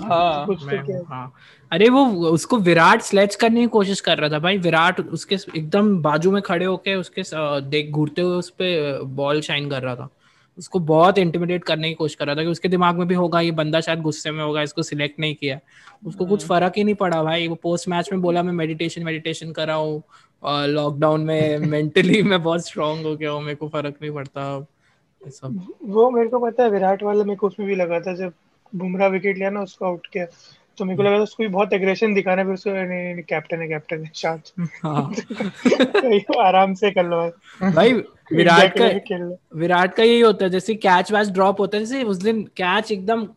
हाँ। 0.01 0.46
कुछ 0.46 0.63
तो 0.63 1.03
हाँ। 1.06 1.32
अरे 1.72 1.89
वो 1.89 2.06
उसको 2.29 2.58
विराट 2.58 3.01
स्लेच 3.01 3.36
करने 3.36 3.62
की 3.62 3.67
कोशिश 3.67 4.01
कर 4.01 4.17
रहा 4.17 4.29
था 4.29 4.39
भाई। 4.39 4.58
विराट 4.58 5.00
उसके 5.00 5.36
एकदम 5.36 5.98
बाजू 6.01 6.32
में 6.32 6.41
खड़े 6.41 6.65
होके 6.65 6.96
उसके 6.96 7.24
देख 7.70 7.91
घूरते 7.91 8.22
हुए 8.22 8.38
उस 8.38 8.50
पर 8.50 9.01
बॉल 9.03 9.41
शाइन 9.41 9.70
कर 9.70 9.82
रहा 9.82 9.96
था। 9.96 10.10
उसको 10.58 10.80
बहुत 10.80 11.18
इंटिमिडेट 11.18 11.64
करने 11.64 11.90
की 11.90 11.94
कोशिश 11.94 12.16
कर 12.16 12.26
रहा 12.28 12.36
था 12.36 12.44
कि 12.44 12.50
उसके 12.50 12.70
दिमाग 12.70 12.98
में 12.98 13.08
भी 13.08 13.16
होगा 13.16 13.42
ये 13.42 13.52
बंदा 13.52 13.82
शायद 13.82 14.02
गुस्से 14.02 14.32
में 14.32 14.44
होगा 14.44 14.62
इसको 14.62 14.84
सिलेक्ट 14.84 15.20
नहीं 15.20 15.36
किया। 15.36 15.60
उसको 16.06 16.26
कुछ 16.26 16.44
हम्म। 16.44 16.50
फ़र्क 16.50 16.74
ही 16.78 16.84
नहीं 16.84 16.96
पड़ा 16.96 17.24
भाई। 17.24 17.48
वो 17.48 17.56
पोस्ट 17.56 17.88
मैच 17.90 18.10
में 18.12 18.22
बोला 18.22 18.44
मैं 18.44 18.54
मेडिटेशन 18.54 19.04
मेडिटेशन 19.04 19.52
कर 19.52 19.68
रहा 19.68 19.76
हूँ 19.76 20.04
लॉकडाउन 20.68 21.22
में 21.22 21.58
मेंटली 21.74 22.22
मैं 22.24 22.44
बहुत 22.44 22.68
स्ट्रांग 22.68 23.06
हो 23.06 23.16
गया 23.16 23.32
हूँ 23.32 23.42
मेरे 23.42 23.56
को 23.56 23.68
फ़र्क 23.68 23.96
नहीं 24.02 24.12
पड़ता 24.12 24.68
सब। 25.24 25.62
वो 25.84 26.10
मेरे 26.12 26.30
को 26.30 26.40
पता 26.40 26.64
है 26.64 26.70
विराट 26.70 27.04
वाला 27.04 27.24
मेरे 27.24 27.36
को 27.36 27.48
उसमें 27.48 27.68
भी 27.68 27.76
लगा 27.76 28.00
था 28.00 28.14
जब 28.14 28.34
बुमराह 28.76 29.08
विकेट 29.10 29.38
लिया 29.38 29.50
ना 29.50 29.62
उसको 29.62 29.86
आउट 29.86 30.08
किया। 30.08 30.26
तो 30.77 30.86
मेरे 30.86 30.98
को 30.98 31.03
लगा 31.03 31.17
था 31.17 31.22
उसको 31.22 31.43
भी 31.43 31.50
बहुत 31.50 31.74
एग्रेशन 31.74 32.13
दिखाना 32.13 32.41
है 32.41 32.46
फिर 32.48 32.53
उसको 32.53 32.72
नहीं 32.72 33.13
नहीं 33.13 33.24
कैप्टन 33.24 33.62
है 33.62 33.67
कैप्टन 33.67 34.03
है 34.03 34.12
शांत 34.15 34.43
हाँ। 34.84 35.13
आराम 36.46 36.74
से 36.74 36.91
कर 36.91 37.05
लो। 37.05 37.29
भाई 37.72 37.93
विराट 38.34 38.74
का 38.81 39.38
विराट 39.55 39.96
का 39.96 40.03
यही 40.03 40.19
होता 40.19 40.46
है 40.46 40.51
जैसे 40.51 40.75
कैच 40.75 41.12
वैच 41.12 41.27
ड्रॉप 41.27 41.60
होता 41.60 41.77
है 41.77 41.86
जैसे 41.86 42.03
उस 42.03 42.17
दिन 42.17 42.43
कैच 42.43 42.91
एकदम 42.91 43.27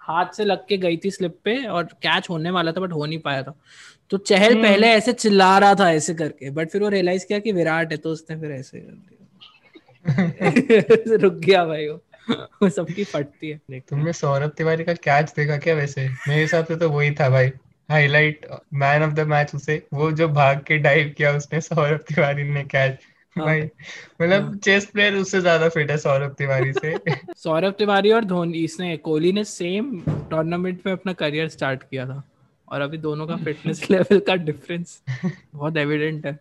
हाथ 0.00 0.26
से 0.36 0.44
लग 0.44 0.66
के 0.66 0.76
गई 0.76 0.96
थी 0.96 1.10
स्लिप 1.10 1.38
पे 1.44 1.64
और 1.66 1.84
कैच 1.84 2.30
होने 2.30 2.50
वाला 2.50 2.72
था 2.72 2.80
बट 2.80 2.92
हो 2.92 3.06
नहीं 3.06 3.18
पाया 3.18 3.42
था। 3.42 3.54
तो 4.10 4.16
चहल 4.16 4.52
हम्म। 4.52 4.62
पहले 4.62 4.86
ऐसे 4.86 5.12
चिल्ला 5.12 5.58
रहा 5.58 5.74
था 5.74 5.92
ऐसे 5.92 6.14
करके 6.14 6.50
बट 6.50 6.70
फिर 6.70 6.82
वो 6.82 6.88
रियलाइज़ 6.88 7.26
किया 7.26 7.38
कि 7.38 7.52
विराट 7.52 7.92
है 7.92 7.96
तो 7.96 8.10
उसने 8.10 8.36
फिर 8.40 8.50
ऐसे 8.50 8.78
कर 8.80 8.92
दिया। 8.92 9.20
रुक 11.16 11.34
गया 11.34 11.64
भाई 11.64 11.88
वो। 11.88 12.02
वो 12.62 12.68
सबकी 12.68 13.04
फटती 13.04 13.50
है। 13.50 13.80
तुमने 13.80 14.12
सौरभ 14.12 14.50
तिवारी 14.50 14.84
का 14.84 14.92
कैच 14.94 15.32
देखा 15.36 15.56
क्या 15.56 15.74
वैसे? 15.74 16.08
मेरे 16.28 16.40
हिसाब 16.40 16.64
से 16.64 16.76
तो 16.76 16.90
वही 16.90 17.10
था 17.10 17.28
भाई। 17.30 17.52
Highlight 17.88 18.46
man 18.74 19.02
of 19.02 19.12
the 19.12 19.20
match 19.28 19.54
उसे 19.54 19.82
वो 19.94 20.10
जो 20.12 20.28
भाग 20.28 20.62
के 20.66 20.78
डाइव 20.78 21.14
किया 21.18 21.32
उसने 21.32 21.60
सौरभ 21.60 22.04
तिवारी 22.08 22.42
ने 22.42 22.64
कैच 22.64 22.98
हाँ। 23.36 23.44
भाई 23.46 23.62
मतलब 23.62 24.58
चेस 24.58 24.86
प्लेयर 24.86 25.14
उससे 25.14 25.40
ज़्यादा 25.40 25.68
फिट 25.68 25.90
है 25.90 25.96
सौरभ 25.98 26.34
तिवारी 26.34 26.72
से। 26.72 26.96
सौरभ 27.36 27.72
तिवारी 27.72 28.12
और 28.12 28.24
धोनी 28.24 28.64
इसने 28.64 28.96
कोहली 28.96 29.32
ने 29.32 29.44
सेम 29.44 30.00
टूर्नामेंट 30.30 30.86
में 30.86 30.92
अपना 30.92 31.12
करियर 31.12 31.48
स्टार्ट 31.48 31.82
किया 31.82 32.06
था। 32.06 32.22
और 32.68 32.80
अभी 32.80 32.98
दोनों 32.98 33.26
का 33.26 33.36
फिटनेस 33.36 33.90
लेवल 33.90 34.18
का 34.26 34.34
डिफरेंस 34.34 35.02
बहुत 35.54 35.76
एविडेंट 35.76 36.26
है 36.26 36.38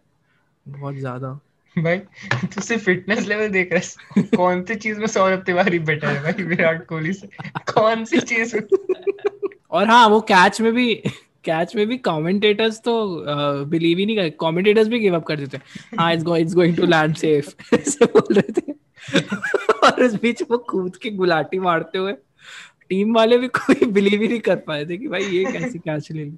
बहुत 0.68 0.96
ज़्यादा। 0.96 1.40
भाई, 1.78 1.98
तू 2.46 2.62
सिर्फ़ 2.62 2.84
फिटनेस 2.84 3.28
लेवल 3.28 3.50
देख 3.50 3.74
रहा 3.74 3.82
है। 4.18 4.24
कौन 4.36 4.64
सी 4.64 4.76
चीज़ 4.76 5.00
में 5.00 5.08
सौरभ 5.08 5.44
तिवारी 5.46 5.80
बेटर 5.82 6.08
है 6.08 6.22
भाई, 6.24 6.44
विराट 6.46 6.86
कोहली 6.88 7.14
से? 7.14 7.28
कौन 7.74 8.04
सी 8.06 8.20
चीज़ 8.22 8.56
और 9.72 9.88
हाँ 9.88 10.08
वो 10.08 10.20
कैच 10.22 10.60
में 10.62 10.72
भी 10.74 10.94
कैच 11.46 11.76
में 11.76 11.86
भी 11.88 11.98
कमेंटेटर्स 11.98 12.80
तो 12.82 12.94
बिलीव 13.70 13.98
ही 13.98 14.06
नहीं 14.06 14.16
कर 14.18 14.30
कमेंटेटर्स 14.42 14.88
भी 14.88 15.00
गिव 15.00 15.16
अप 15.16 15.24
कर 15.28 15.40
देते 15.40 15.58
हैं। 15.58 15.98
हाँ 16.00 16.14
it's 16.14 16.24
going 16.24 16.46
it's 16.46 16.56
going 16.56 16.76
to 16.78 16.86
land 16.86 17.16
safe 17.16 17.76
ऐसे 17.76 18.06
बोल 18.06 18.34
रहे 18.36 18.52
थे। 18.52 18.74
और 19.84 20.04
उस 20.04 20.14
बीच 20.22 20.42
वो 20.52 20.58
कूद 20.70 20.96
के 20.96 21.10
गुलाटी 21.12 21.60
मारते 21.60 21.98
हुए 21.98 22.14
टीम 22.90 23.14
वाले 23.16 23.38
भी 23.38 23.48
कोई 23.58 23.86
बिलीव 23.92 24.22
ही 24.22 24.28
नहीं 24.28 24.40
कर 24.40 24.56
पाए 24.68 24.86
थे 24.86 24.98
कि 24.98 25.08
भाई 25.08 25.24
ये 25.24 25.44
कैसी 25.52 25.80
कैच 25.80 26.12
ले 26.12 26.24
ली। 26.24 26.38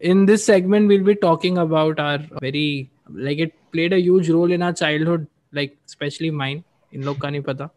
In 0.00 0.26
this 0.28 0.42
segment, 0.44 0.90
we'll 0.90 1.04
be 1.04 1.14
talking 1.20 1.58
about 1.58 2.00
our 2.00 2.18
very 2.40 2.90
like 3.10 3.38
it 3.38 3.52
played 3.72 3.92
a 3.92 4.00
huge 4.00 4.30
role 4.30 4.52
in 4.52 4.62
our 4.62 4.72
childhood 4.72 5.26
like 5.52 5.76
especially 5.88 6.30
mine. 6.30 6.62
इन 6.94 7.02
लोग 7.02 7.20
का 7.20 7.30
नहीं 7.30 7.40
पता। 7.40 7.68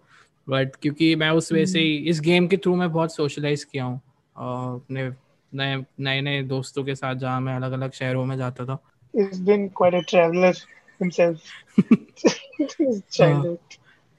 बट 0.50 0.75
क्योंकि 0.75 1.15
मैं 1.15 1.29
उस 1.29 1.53
वजह 1.53 1.65
से 1.65 1.79
ही 1.79 1.95
इस 1.95 2.19
गेम 2.19 2.48
के 2.48 2.57
थ्रू 2.57 2.75
मैं 2.75 2.91
बहुत 2.91 3.15
सोशलाइज 3.15 3.63
किया 3.63 3.83
हूँ। 3.83 4.01
अपने 4.38 5.09
नए 5.53 5.86
नए 6.00 6.21
नए 6.21 6.43
दोस्तों 6.43 6.83
के 6.83 6.95
साथ 6.95 7.15
जहाँ 7.15 7.41
मैं 7.41 7.55
अलग 7.55 7.71
अलग 7.71 7.91
शहरों 7.91 8.25
में 8.25 8.38
जाता 8.38 8.65
था। 8.65 8.83
He's 9.15 9.39
been 9.39 9.69
quite 9.69 9.93
a 9.93 10.03
traveler 10.13 10.53
himself. 11.01 11.38
Childhood. 13.12 13.57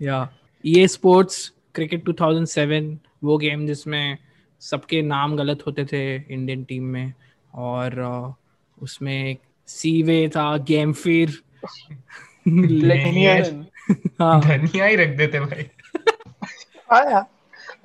या 0.02 0.34
ये 0.64 0.88
स्पोर्ट्स 0.88 1.52
क्रिकेट 1.74 2.04
2007 2.04 2.96
वो 3.24 3.38
गेम 3.38 3.66
जिसमें 3.66 4.18
सबके 4.60 5.02
नाम 5.02 5.36
गलत 5.36 5.66
होते 5.66 5.84
थे 5.84 6.16
इंडियन 6.16 6.64
टीम 6.64 6.84
में। 6.84 7.12
और 7.54 8.02
उसमें 8.82 9.36
सीवे 9.70 10.28
था 10.28 10.56
गेम 10.68 10.92
फिर 10.92 11.30
धनिया। 12.48 13.34
हाँ। 14.20 14.40
धनिया 14.42 14.84
ही 14.84 14.96
रख 14.96 15.16
देते 15.16 15.40
भाई। 15.40 15.66
आया 16.92 17.26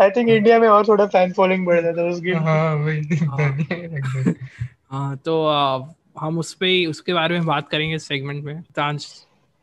आई 0.01 0.09
थिंक 0.11 0.29
इंडिया 0.29 0.59
में 0.59 0.67
और 0.67 0.87
थोड़ा 0.87 1.05
फ़ैन 1.05 1.33
फॉलोइंग 1.33 1.65
बढ़ 1.65 1.81
जाता 1.81 2.09
उस 2.09 2.19
गेम 2.21 2.37
हाँ 2.37 2.77
भाई 2.83 3.01
धनिया 3.01 3.75
ही 3.75 3.85
रख 3.85 4.05
देते। 4.05 4.45
हाँ 4.91 5.15
तो 5.17 5.45
हम 6.19 6.39
उस 6.39 6.53
पे 6.53 6.67
ही 6.67 6.85
उसके 6.85 7.13
बारे 7.13 7.37
में 7.37 7.47
बात 7.47 7.69
करेंगे 7.69 7.95
इस 7.95 8.07
सेगमेंट 8.07 8.43
में। 8.43 8.61
तांश 8.75 9.05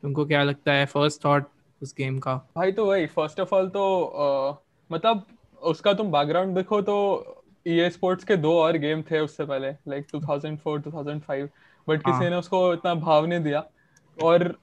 तुमको 0.03 0.25
क्या 0.25 0.43
लगता 0.43 0.73
है 0.73 0.87
फ़र्स्ट 0.87 1.25
थॉट 1.25 1.45
उस 1.83 1.95
गेम 1.99 2.19
का? 2.19 2.35
भाई 2.57 2.73
तो 2.73 2.87
वही 2.87 3.07
फ़र्स्ट 3.07 3.41
ऑफ़ 3.41 3.55
ऑल 3.55 3.69
तो 3.69 4.65
मतलब 4.91 5.27
उसका 5.63 5.93
तुम 5.93 6.13
बैकग्राउंड 6.13 6.57
देखो 6.57 6.81
तो 6.83 6.97
EA 7.69 7.91
स्पोर्ट्स 7.93 8.25
के 8.25 8.37
दो 8.37 8.53
और 8.59 8.77
गेम 8.79 9.03
थे 9.03 9.19
उससे 9.21 9.45
पहले 9.45 9.71
लाइक 9.89 10.07
2004 10.15 10.79
2005 10.79 11.49
बट 11.89 12.03
हाँ। 12.07 12.19
किसी 12.19 12.31
ने 12.31 12.37
उसको 12.37 12.75
इतना 12.75 12.95
भाव 12.95 13.27
नहीं 13.27 13.41
दिया। 13.41 13.65
और 14.23 14.57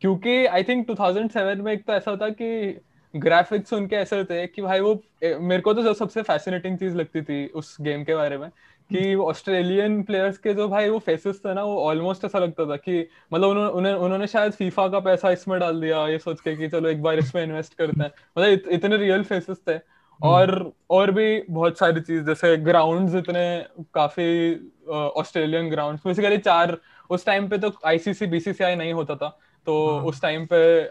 क्योंकि 0.00 0.46
आई 0.46 0.62
थिंक 0.62 0.86
2007 0.86 1.58
में 1.58 1.72
एक 1.72 1.84
तो 1.84 1.92
ऐसा 1.92 2.16
था 2.16 2.28
कि 2.28 2.80
ग्राफिक्स 3.16 3.72
उनके 3.72 3.96
ऐसे 3.96 4.24
थे 4.24 4.46
कि 4.46 4.62
भाई 4.62 4.80
वो 4.80 5.02
मेरे 5.24 5.60
को 5.60 5.74
तो 5.74 5.82
जो 5.82 5.94
सबसे 5.94 6.22
फैसिनेटिंग 6.22 6.78
चीज़ 6.78 6.96
लगती 6.96 7.22
थी 7.22 7.46
उस 7.46 7.76
गेम 7.80 8.04
के 8.04 8.14
बारे 8.14 8.38
में 8.38 8.48
कि 8.92 9.14
ऑस्ट्रेलियन 9.14 10.02
प्लेयर्स 10.02 10.38
के 10.38 10.54
जो 10.54 10.68
भाई 10.68 10.88
वो 10.88 10.98
फेसेस 10.98 11.40
थे 11.44 11.54
ना 11.54 11.62
वो 11.64 11.82
ऑलमोस्ट 11.82 12.24
ऐसा 12.24 12.38
लगता 12.38 12.66
था 12.66 12.76
कि 12.76 13.08
मतलब 13.32 13.48
उन्होंने 13.48 13.92
उन्होंने 13.92 14.26
शायद 14.26 14.52
फीफा 14.52 14.88
का 14.88 15.00
पैसा 15.00 15.30
इसमें 15.30 15.60
डाल 15.60 15.80
दिया 15.80 16.08
ये 16.08 16.18
सोच 16.18 16.40
के 16.40 16.56
कि 16.56 16.68
चलो 16.68 16.88
एक 16.88 17.02
बार 17.02 17.18
इसमें 17.18 17.42
इन्वेस्ट 17.44 17.74
करते 17.74 18.02
हैं। 18.02 18.10
मतलब 18.38 18.50
इत, 18.50 18.64
इतने 18.68 18.96
रियल 18.96 19.22
फेसेस 19.22 19.56
थे। 19.68 19.99
और 20.22 20.72
और 20.90 21.10
भी 21.10 21.42
बहुत 21.50 21.78
सारी 21.78 22.00
चीज़ 22.00 22.24
जैसे 22.24 22.56
ग्राउंड्स 22.56 23.14
इतने 23.14 23.66
काफ़ी 23.94 24.54
ऑस्ट्रेलियन 24.90 25.70
ग्राउंड्स 25.70 26.06
बेसिकली 26.06 26.38
चार 26.38 26.78
उस 27.10 27.26
टाइम 27.26 27.48
पे 27.48 27.58
तो 27.58 27.72
आईसीसी 27.86 28.26
बीसीसीआई 28.26 28.74
नहीं 28.74 28.92
होता 28.92 29.16
था 29.16 29.38
तो 29.66 29.90
हाँ। 29.90 30.04
उस 30.04 30.22
टाइम 30.22 30.46
पे 30.52 30.88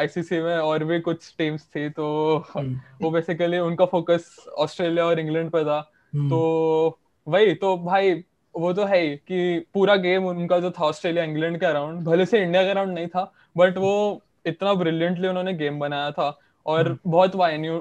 आईसीसी 0.00 0.40
में 0.40 0.56
और 0.58 0.84
भी 0.84 1.00
कुछ 1.00 1.34
टीम्स 1.38 1.66
थी 1.66 1.88
तो 1.90 2.36
हम्म, 2.56 2.80
वो 3.02 3.10
बेसिकली 3.10 3.58
उनका 3.58 3.84
फोकस 3.84 4.46
ऑस्ट्रेलिया 4.58 5.04
और 5.06 5.20
इंग्लैंड 5.20 5.50
पे 5.50 5.64
था। 5.64 5.92
हम्म, 6.14 6.30
तो 6.30 6.98
वही 7.28 7.54
तो 7.54 7.76
भाई 7.76 8.24
वो 8.56 8.72
तो 8.72 8.84
है 8.84 9.00
ही 9.00 9.16
कि 9.16 9.66
पूरा 9.74 9.96
गेम 9.96 10.26
उनका 10.26 10.58
जो 10.60 10.70
था 10.70 10.84
ऑस्ट्रेलिया 10.84 11.24
इंग्लैंड 11.24 11.60
का 11.60 11.68
अराउंड 11.68 12.04
भले 12.04 12.26
से 12.26 12.42
इंडिया 12.42 12.64
का 12.64 12.72
राउंड 12.72 12.94
नहीं 12.94 13.06
था 13.06 13.32
बट 13.56 13.78
वो 13.78 14.22
इतना 14.46 14.74
ब्रिलियंटली 14.74 15.28
उन्होंने 15.28 15.54
गेम 15.54 15.78
बनाया 15.78 16.10
था। 16.10 16.38
और 16.66 16.86
हम्म। 16.86 17.10
बहुत 17.10 17.36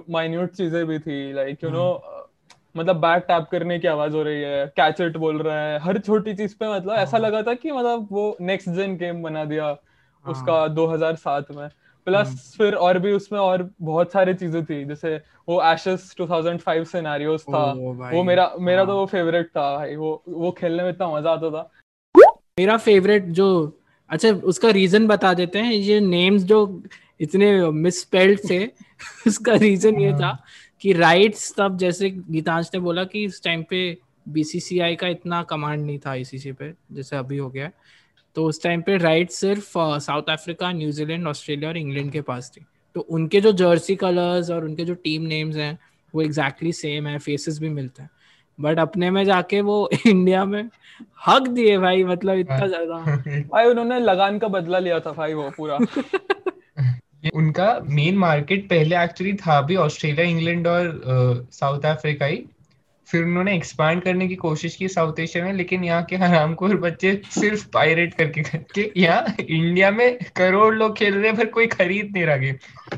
माइन्यूट 0.10 0.51
चीज़ें 0.51 0.86
भी 0.86 1.00
थी 1.00 1.34
लाइक 1.34 1.63
यू 1.63 1.70
नो 1.70 1.88
मतलब 2.77 2.96
बैक 2.98 3.24
टैप 3.27 3.48
करने 3.51 3.77
की 3.80 3.88
आवाज़ 3.88 4.13
हो 4.13 4.24
रही 4.24 4.42
है 4.42 4.65
कैच 4.77 5.01
इट 5.01 5.18
बोल 5.18 5.42
रहा 5.42 5.60
है 5.60 5.80
हर 5.80 6.00
छोटी 6.00 6.34
चीज़ 6.34 6.56
पे 6.56 6.74
मतलब 6.74 6.94
ऐसा 6.94 7.18
हाँ। 7.18 7.25
लगा 7.25 7.42
था 7.42 7.54
कि 7.54 7.72
मतलब 7.72 8.08
वो 8.12 8.36
नेक्स्ट 8.42 8.70
जेन 8.70 8.96
गेम 8.98 9.22
बना 9.24 9.46
दिया 9.46 9.65
हाँ। 9.65 10.34
उसका 10.34 10.65
2007 10.75 11.51
में 11.51 11.68
प्लस 12.08 12.27
हम्म। 12.27 12.58
फिर 12.58 12.74
और 12.77 13.00
भी 13.00 13.12
उसमें 13.12 13.39
और 13.39 13.70
बहुत 13.82 14.12
सारी 14.12 14.34
चीज़ें 14.34 14.63
थी 14.65 14.84
जैसे 14.86 15.15
वो 15.48 15.62
एशेस 15.63 16.13
2005 16.22 16.86
सिनेरियोस 16.86 17.44
था 17.44 17.63
वो 18.12 18.24
मेरा 18.24 18.51
मेरा 18.60 18.82
हाँ। 18.82 18.88
तो 18.88 18.98
वो 18.98 19.06
फेवरेट 19.06 19.48
था 19.48 19.75
भाई 19.77 19.96
वो 19.96 20.22
वो 20.27 20.51
खेलने 20.51 20.84
में 20.84 20.89
इतना 20.89 21.10
मज़ा 21.10 21.32
आता 21.32 21.50
था 21.50 21.70
मेरा 22.60 22.77
फेवरेट 22.80 23.25
जो 23.32 23.48
अच्छा 24.10 24.30
उसका 24.46 24.70
रीजन 24.72 25.08
बता 25.08 25.34
देते 25.34 25.60
हैं 25.60 25.72
ये 25.72 26.00
नेम्स 26.01 26.44
जो 26.44 26.65
इतने 27.19 27.72
मिसस्पेल्ड 27.72 28.39
थे। 28.50 28.65
उसका 29.27 29.53
रीजन 29.53 30.01
ये 30.01 30.13
था 30.13 30.45
कि 30.81 30.93
राइट्स 30.93 31.53
तब 31.57 31.77
जैसे 31.77 32.10
गीतांश 32.10 32.69
ने 32.74 32.79
बोला 32.79 33.03
कि 33.03 33.24
इस 33.25 33.43
टाइम 33.43 33.63
पे 33.63 33.98
बीसीसीआई 34.29 34.95
का 34.95 35.07
इतना 35.07 35.43
कमांड 35.43 35.86
नहीं 35.86 36.00
था 36.00 36.10
आईसीसी 36.10 36.51
पे 36.51 36.74
जैसे 36.91 37.15
अभी 37.15 37.38
हो 37.38 37.50
गया। 37.50 37.72
तो 38.36 38.45
उस 38.45 38.63
टाइम 38.63 38.81
पे 38.81 38.98
राइट 38.98 39.29
सिर्फ़ 39.29 39.74
South 39.77 40.29
Africa 40.29 40.72
New Zealand 40.72 41.27
Australia 41.27 41.69
और 41.69 41.77
इंग्लैंड 41.77 42.12
के 42.12 42.22
पास 42.22 42.51
थी। 42.57 42.65
तो 42.95 43.01
उनके 43.01 43.41
जो 43.41 43.51
जर्सी 43.51 43.95
कलर्स 43.95 44.50
और 44.50 44.65
उनके 44.65 44.86
जो 44.86 44.93
टीम 44.93 45.22
नेम्स 45.22 45.55
हैं 45.55 45.77
वो 46.13 46.22
एग्जैक्टली 46.22 46.69
exactly 46.69 46.91
सेम 46.91 47.07
है 47.07 47.19
फेसेस 47.19 47.60
भी 47.60 47.69
मिलते 47.69 48.01
हैं। 48.01 48.10
बट 48.60 48.79
अपने 48.79 49.12
में 49.12 49.25
जाके 49.25 49.62
वो 49.62 49.89
इंडिया 50.07 50.45
में 50.45 50.69
हक 51.27 51.48
दिए 51.48 51.77
भाई 51.77 52.03
मतलब 52.03 52.38
इतना 52.38 52.67
ज़्यादा। 52.67 52.95
भाई 53.51 53.65
उन्होंने 53.65 54.00
लगान 54.00 54.39
का 54.39 54.48
बदला 54.48 54.79
लिया 54.79 55.00
था 55.00 55.12
भाई 55.12 55.34
वो 55.34 55.51
पूरा। 55.57 55.79
उनका 57.34 57.79
मेन 57.89 58.17
मार्केट 58.17 58.67
पहले 58.70 58.96
एक्चुअली 58.98 59.34
था 59.34 59.62
भी 59.62 59.75
ऑस्ट्रेलिया 59.75 60.25
इंग्लैंड 60.25 60.67
और 60.67 61.48
साउथ 61.51 61.86
अफ्रीका 61.86 62.25
ही। 62.25 62.44
फिर 63.08 63.24
उन्होंने 63.24 63.55
एक्सपांड 63.55 64.01
करने 64.01 64.27
की 64.27 64.36
कोशिश 64.36 64.75
की 64.75 64.88
साउथ 64.88 65.20
एशिया 65.20 65.44
में, 65.46 65.51
लेकिन 65.53 65.84
यहाँ 65.84 66.03
के 66.03 66.15
हरामखोर 66.15 66.75
बच्चे 66.77 67.22
सिर्फ़ 67.29 67.67
पायरेट 67.74 68.13
करके 68.13 68.41
करके 68.41 68.91
यहाँ 68.98 69.36
इंडिया 69.39 69.91
में 69.91 70.17
करोड़ 70.36 70.74
लोग 70.75 70.96
खेल 70.98 71.13
रहे 71.13 71.32
पर 71.32 71.46
कोई 71.46 71.67
खरीद 71.67 72.12
नहीं 72.13 72.25
रहा। 72.25 72.36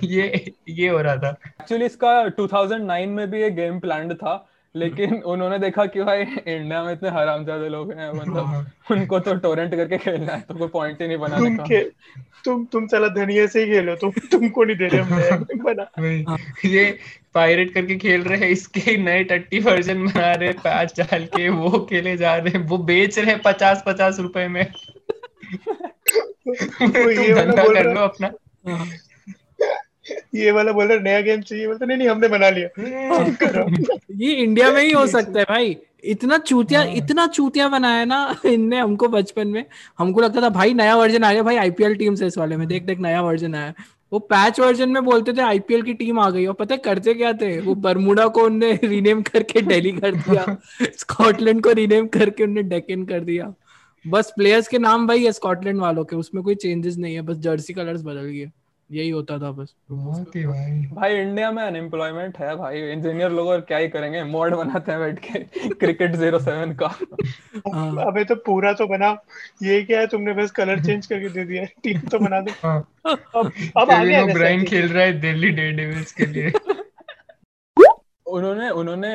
ये 0.04 0.54
ये 0.70 0.88
हो 0.90 1.02
रहा 1.02 1.16
था। 1.16 1.30
एक्चुअली 1.62 1.86
इसका 1.86 2.28
2009 2.30 3.10
में 3.10 3.30
भी 3.32 3.44
एक 3.44 3.56
गेम 3.56 3.80
प्लान 3.80 4.14
था। 4.14 4.36
लेकिन 4.78 5.22
उन्होंने 5.24 5.60
देखा 5.60 5.86
कि 5.86 6.02
भाई 6.04 6.22
इंडिया 6.22 6.84
में 6.84 6.92
इतने 6.94 7.10
हरामजादे 7.10 7.70
लोग 7.70 7.92
हैं 7.92 8.12
मतलब 8.14 8.46
हाँ। 8.46 8.66
उनको 8.92 9.20
तो 9.20 9.34
टोरेंट 9.36 9.76
करके 9.76 9.98
खेलना 9.98 10.34
है 10.34 10.42
तो 10.42 10.56
कोई 10.56 10.68
पॉइंट 10.68 11.02
ही 11.02 11.08
नहीं 11.08 11.18
बनाने 11.18 11.46
तुम 11.46 11.58
का 11.58 11.64
खे 11.64 11.82
तुम 12.46 12.66
तुम 12.66 12.88
साला 12.88 13.08
धनिया 13.08 13.48
से 13.48 13.64
ही 13.64 13.72
खेलो 13.72 13.96
तुम 13.96 14.12
तुमको 14.32 14.64
नहीं 14.64 14.78
दे 14.78 14.88
रहे 14.88 15.30
हम 15.30 15.46
बना। 15.64 16.38
ये 16.66 16.98
पायरेट 17.34 17.74
करके 17.74 17.96
खेल 17.96 18.24
रहे 18.24 18.40
हैं 18.40 18.50
इसके 18.50 18.98
नए 18.98 19.24
टट्टी 19.24 19.60
वर्जन 19.60 20.06
बना 20.06 20.32
रहे 20.34 20.50
हैं 20.50 20.58
पैच 20.58 20.94
डाल 21.00 21.26
के 21.36 21.50
वो 21.50 21.80
खेले 21.90 22.16
जा 22.18 22.36
रहे 22.36 22.58
हैं 22.58 22.66
वो 22.68 22.78
बेच 22.92 23.20
रहे 23.20 23.32
हैं 23.32 23.42
पचास 23.42 23.84
पचास 23.88 24.20
रुपए 24.20 24.48
में 24.48 24.64
तुम 26.48 27.10
ये 27.10 27.34
वाला 27.34 27.44
धंधा 27.46 27.64
बोल 27.64 27.76
कर 27.76 27.84
रहा 27.86 27.94
लो 27.94 28.00
अपना 28.00 28.32
हाँ। 28.68 28.88
ये 30.36 30.52
वाला 30.52 30.72
बोल 30.72 30.88
रहा 30.88 30.98
नया 30.98 31.22
गेम 31.22 31.42
चाहिए 31.42 31.68
बोलता 31.68 31.86
नहीं 31.86 31.98
नहीं 31.98 32.10
हमने 32.10 32.28
बना 32.28 32.50
लिया। 32.50 32.70
ये 34.12 34.32
इंडिया 34.32 34.72
में 34.72 34.82
ही 34.82 34.92
हो 34.92 35.08
सकता 35.08 35.40
है 35.40 35.46
भाई। 35.46 35.78
इतना 36.04 36.38
चूतिया 36.38 36.80
हाँ। 36.80 36.88
इतना 36.88 37.28
चूतिया 37.28 37.68
बनाया 37.68 38.06
ना 38.06 38.36
इनने 38.46 38.80
हमको 38.80 39.08
बचपन 39.08 39.48
में। 39.48 39.66
हमको 39.98 40.22
लगता 40.22 40.42
था 40.42 40.50
भाई 40.50 40.74
नया 40.74 40.96
वर्जन 40.96 41.24
आ 41.24 41.34
गया 41.34 41.44
भाई 41.44 41.56
आईपीएल 41.56 41.96
टीम 41.96 42.16
से 42.16 42.28
इस 42.28 42.38
वाले 42.38 42.58
में। 42.58 42.68
देख 42.68 42.84
देख 42.84 43.00
नया 43.00 43.22
वर्जन 43.22 43.56
आया। 43.56 43.74
वो 44.14 44.20
पैच 44.20 44.60
वर्जन 44.60 44.90
में 44.90 45.06
बोलते 45.06 45.34
थे 45.34 45.42
आईपीएल 45.42 45.82
की 45.82 45.94
टीम 45.94 46.20
आ 46.20 46.30
गई। 46.30 46.46
और 46.46 46.54
पता 46.54 46.76
है 46.76 46.82
करते 46.86 47.14
क्या 47.14 47.34
थे? 47.34 47.60
वो 47.60 47.76
बरमुडा 47.76 48.28
को 48.28 48.42
उनने 48.42 48.80
रीनेम 48.84 49.22
करके 49.22 49.62
दिल्ली 49.62 49.92
कर 49.92 50.16
दिया। 50.16 50.58
स्कॉटलैंड 50.98 51.64
को 51.64 51.72
रीनेम 51.72 52.08
करके 52.08 52.44
उनने 52.44 52.64
डेकन 52.64 53.06
कर 53.06 53.20
दिया। 53.20 53.54
बस 54.08 54.34
प्लेयर्स 54.36 54.68
के 54.68 54.80
नाम 54.80 55.08
भाई 55.08 55.26
है 55.26 55.32
स्कॉटलैंड 55.32 55.80
वालों 55.80 56.06
के। 56.06 56.16
उसमें 56.16 56.44
कोई 56.44 56.56
चेंजेस 56.56 56.98
नहीं 56.98 57.16
है 57.16 57.22
बस 57.22 57.38
जर्सी 57.38 57.74
कलर्स 57.74 58.02
बदल 58.02 58.22
गए। 58.22 58.52
यही 58.92 59.10
होता 59.10 59.38
था 59.40 59.52
बस। 59.52 59.74
बहुत 59.92 60.36
ही 60.36 60.46
भाई। 60.46 60.72
भाई 60.94 61.16
इंडिया 61.16 61.52
में 61.52 61.64
अनएम्प्लॉयमेंट 61.64 62.38
है 62.38 62.56
भाई। 62.56 62.82
इंजीनियर 62.82 63.32
लोग 63.32 63.48
और 63.48 63.62
क्या 63.62 63.78
ही 63.78 63.88
करेंगे? 63.88 64.24
मॉड 64.24 64.56
बनाते 64.56 64.92
हैं 64.92 65.02
बैठ 65.02 65.20
के। 65.20 65.40
क्रिकेट 65.70 66.16
ज़ीरो 66.16 66.40
सेवन 66.40 66.74
का। 66.74 66.88
हाँ। 67.74 68.06
अबे 68.06 68.24
तो 68.24 68.36
पूरा 68.36 68.74
तो 68.74 68.88
बना 68.88 69.10
ये 69.64 69.82
क्या 69.84 70.00
है? 70.00 70.08
तुमने 70.08 70.34
बस 70.34 70.52
कलर 70.52 70.84
चेंज 70.84 71.06
करके 71.06 71.30
दे 71.30 71.44
दिया। 71.44 71.66
टीम 71.84 72.00
तो 72.00 72.20
बना 72.20 72.42
दो। 72.42 72.52
हाँ। 72.64 72.80
अब 73.08 73.52
अब 73.78 73.92
आगे 73.92 74.34
ब्राइन 74.34 74.64
खेल 74.64 74.88
रहा 74.88 75.04
है 75.04 75.20
दिल्ली 75.20 75.50
डेयरडेविल्स 75.50 76.12
के 76.12 76.26
लिए। 76.26 76.52
उन्होंने 78.28 78.70
उन्होंने 78.72 79.10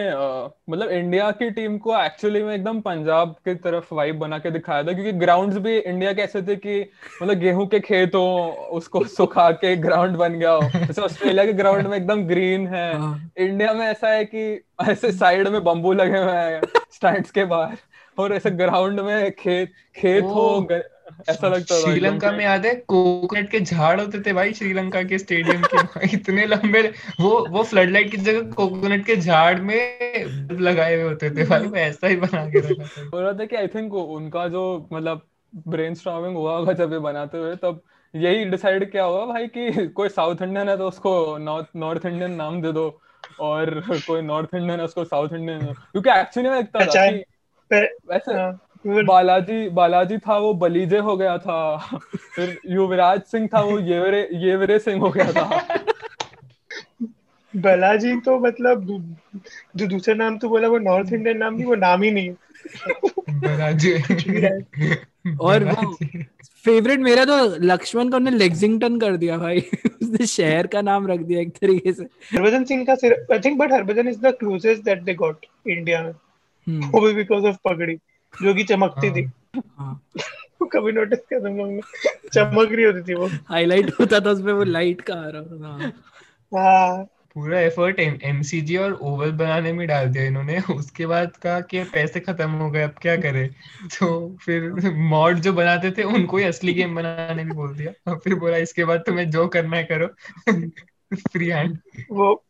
मतलब 0.71 0.90
इंडिया 0.90 1.31
की 1.33 1.50
टीम 1.50 1.76
को 1.78 1.97
एक्चुअली 1.97 2.42
में 2.42 2.54
एकदम 2.54 2.81
पंजाब 2.81 3.35
की 3.45 3.54
तरफ़ 3.57 3.92
वाइब 3.95 4.19
बना 4.19 4.38
के 4.38 4.50
दिखाया 4.50 4.83
था 4.83 4.92
क्योंकि 4.92 5.12
ग्राउंड्स 5.19 5.57
भी 5.57 5.76
इंडिया 5.76 6.12
के 6.12 6.23
ऐसे 6.23 6.42
थे 6.42 6.57
कि 6.57 6.81
मतलब 7.23 7.38
गेहूँ 7.38 7.66
के 7.66 7.81
खेत 7.81 8.14
हो 8.14 8.25
उसको 8.73 9.04
सुखा 9.16 9.50
के 9.57 9.75
ग्राउंड 9.78 10.16
बन 10.16 10.38
गया 10.38 10.50
हो 10.50 10.62
जैसे 10.76 11.02
ऑस्ट्रेलिया 11.02 11.45
के 11.45 11.52
ग्राउंड 11.52 11.87
में 11.87 11.97
एकदम 11.97 12.25
ग्रीन 12.26 12.66
है 12.69 12.92
हाँ। 12.99 13.31
इंडिया 13.38 13.73
में 13.73 13.87
ऐसा 13.87 14.09
है 14.09 14.25
कि 14.25 14.45
ऐसे 14.83 15.12
साइड 15.12 15.49
में 15.49 15.62
बम्बू 15.64 15.92
लगे 15.92 16.19
हुए 16.19 16.33
हैं 16.33 16.61
स्टैंड्स 16.92 17.31
के 17.31 17.45
बाहर 17.45 17.76
और 18.19 18.33
ऐसे 18.33 18.50
ग्राउंड 18.52 19.00
में 19.00 19.31
खेत 19.33 19.73
खेत 19.97 20.25
हो 20.25 20.49
ऐसा 21.28 21.49
लगता 21.49 21.75
था 21.75 21.80
श्रीलंका 21.80 22.32
में 22.32 22.44
याद 22.44 22.66
है 22.66 22.75
कोकोनट 22.75 23.50
के 23.50 23.61
झाड़ 23.61 24.00
होते 24.00 24.21
थे 24.21 24.32
भाई 24.32 24.52
श्रीलंका 24.52 25.02
के 25.02 25.18
स्टेडियम 25.18 25.62
के 25.75 26.09
इतने 26.16 26.47
लंबे 26.47 26.92
वो 27.21 27.49
वो 27.49 27.62
फ्लड 27.62 27.90
लाइट 27.90 28.11
की 28.11 28.16
जगह 28.16 28.50
कोकोनट 28.52 29.06
के 29.06 29.16
झाड़ 29.16 29.61
में 29.61 29.99
बल्ब 30.49 30.61
लगाए 30.61 30.94
हुए 30.94 31.04
होते 31.04 31.30
थे 31.30 31.44
भाई 31.44 31.61
वो 31.61 31.76
ऐसा 31.76 32.06
ही 32.06 32.16
बना 32.16 32.47
के 32.47 32.59
रखा 32.59 32.85
था। 32.85 33.04
बोल 33.11 33.23
रहा 33.23 33.32
था 33.32 33.44
कि 33.44 33.56
आई 33.56 33.66
थिंक 33.66 33.94
उनका 33.94 34.49
जो 34.49 34.88
मतलब 34.92 35.26
ब्रेन 35.68 35.94
स्ट्रॉमिंग 35.94 36.37
हुआ 36.37 36.56
होगा 36.56 36.73
जब 36.73 36.92
ये 36.92 36.99
बनाते 36.99 37.38
हुए 37.38 37.56
तब 37.56 37.80
यही 38.16 38.44
डिसाइड 38.44 38.92
किया 38.92 39.04
हुआ 39.04 39.26
भाई 39.26 39.47
कि 39.47 39.88
कोई 39.88 40.09
साउथ 40.09 40.37
इंडियन 40.42 40.68
है 40.68 40.78
तो 40.78 40.88
उसको 40.88 41.38
नॉर्थ 41.38 41.66
नॉर्थ 41.76 42.06
इंडियन 42.06 42.32
नाम 42.32 42.62
दे 42.62 42.73
दो 42.73 43.00
और 43.40 43.85
कोई 43.90 44.23
नॉर्थ 44.23 44.49
इंडियन 44.54 44.78
है 44.78 44.85
उसको 44.85 45.04
साउथ 45.04 45.28
इंडियन 45.32 45.61
क्योंकि 45.66 46.11
एक्चुअली 46.11 46.49
में 46.49 46.59
लगता 46.59 46.80
था 46.80 46.85
अच्छा, 46.85 47.11
कि 47.11 47.25
वैसे 48.09 48.35
हाँ, 48.35 48.61
बालाजी 48.85 49.69
बालाजी 49.71 50.19
था 50.19 50.37
वो 50.39 50.53
बलीजे 50.55 50.99
हो 50.99 51.17
गया 51.17 51.37
था। 51.39 51.77
फिर 52.35 52.59
युवराज 52.67 53.21
सिंह 53.23 53.47
था 53.47 53.61
वो 53.61 53.79
येवरे 53.81 54.21
येवरे 54.43 54.79
सिंह 54.79 55.01
हो 55.01 55.11
गया 55.11 55.33
था। 55.33 55.45
बालाजी 57.54 58.15
तो 58.21 58.39
मतलब 58.39 58.87
जो 59.76 59.87
दूसरा 59.87 60.15
नाम 60.15 60.39
तो 60.39 60.49
बोला 60.49 60.69
वो 60.69 60.78
नॉर्थ 60.78 61.13
इंडियन 61.13 61.39
नाम 61.39 61.54
नहीं 61.54 61.65
वो 61.65 61.75
नाम 61.75 62.02
ही 62.02 62.11
नहीं 62.11 62.28
है। 62.28 62.35
और 65.41 65.65
वो 65.65 65.95
फेवरेट 66.65 67.00
मेरा 67.00 67.25
तो 67.25 67.37
लक्ष्मण 67.63 68.09
को 68.11 68.17
उन्होंने 68.17 68.39
लेक्सिंगटन 68.39 68.99
कर 69.00 69.17
दिया 69.17 69.37
भाई। 69.39 69.61
उसने 69.87 70.26
शहर 70.26 70.67
का 70.67 70.83
नाम 70.83 71.06
रख 71.06 71.21
दिया 71.21 71.41
एक 71.41 71.50
तरीके 71.56 71.93
से। 71.93 72.04
हरभजन 72.33 72.65
सिंह 72.65 72.85
का 72.85 72.95
सिर्फ़ 72.95 73.33
I 73.33 73.39
think 73.39 73.59
but 73.59 73.73
Harbhajan 73.73 74.09
is 74.09 74.19
the 74.21 74.35
closest 74.41 74.83
that 74.85 75.02
they 75.02 75.15
got 75.15 75.47
India 75.69 76.02
में। 76.02 76.11
हम्म, 76.11 76.89
वो 76.89 77.00
भी 77.00 77.13
बिकॉज़ 77.15 77.47
ऑफ़ 77.47 77.56
पगड़ी। 77.65 77.99
जो 78.42 78.54
कि 78.54 78.64
चमकती 78.64 79.10
थी। 79.10 79.30
हाँ। 79.78 80.02
कभी 80.73 80.92
नोटिस 80.92 81.18
किया 81.18 81.40
तुम 81.40 81.56
लोग 81.56 81.68
ने? 81.68 81.80
चमक 82.32 82.73
रही 82.73 82.84
होती 82.84 83.02
थी 83.02 83.14
वो। 83.14 83.30
हाईलाइट 83.49 83.90
होता 84.00 84.21
था 84.21 84.30
उसमें 84.30 84.52
वो 84.52 84.64
लाइट 84.64 85.00
का 85.00 85.14
आ 85.14 85.28
रहा 85.28 85.42
था। 85.42 85.92
हाँ। 86.58 87.04
पूरा 87.34 87.60
एफर्ट 87.60 88.00
एमसीजी 88.00 88.76
और 88.76 88.92
ओवल 88.92 89.30
बनाने 89.32 89.73
में 89.73 89.88
डाल 89.88 90.08
दिया 90.08 90.25
इन्होंने। 90.25 90.60
उसके 90.60 91.06
बाद 91.06 91.36
कहा 91.36 91.60
कि 91.60 91.84
पैसे 91.84 92.21
खत्म 92.21 92.50
हो 92.50 92.71
गए 92.71 92.82
अब 92.82 92.90
क्या 92.90 93.16
करें? 93.16 93.49
तो 93.84 94.36
फिर 94.45 94.73
मॉड 94.92 95.38
जो 95.38 95.52
बनाते 95.52 95.90
थे 95.90 96.02
उनको 96.02 96.36
ही 96.36 96.45
असली 96.45 96.73
गेम 96.73 96.95
बनाने 96.95 97.45
भी 97.45 97.50
बोल 97.50 97.75
दिया। 97.75 98.12
और 98.12 98.18
फिर 98.18 98.34
बोला 98.34 98.56
इसके 98.56 98.84
बाद 98.84 99.00
तुम्हें 99.00 99.30
जो 99.30 99.49
करना 99.49 99.76
है 99.76 99.84
करो। 99.84 100.06
फ्री 101.16 101.47
हैंड 101.47 101.78
वो 102.10 102.45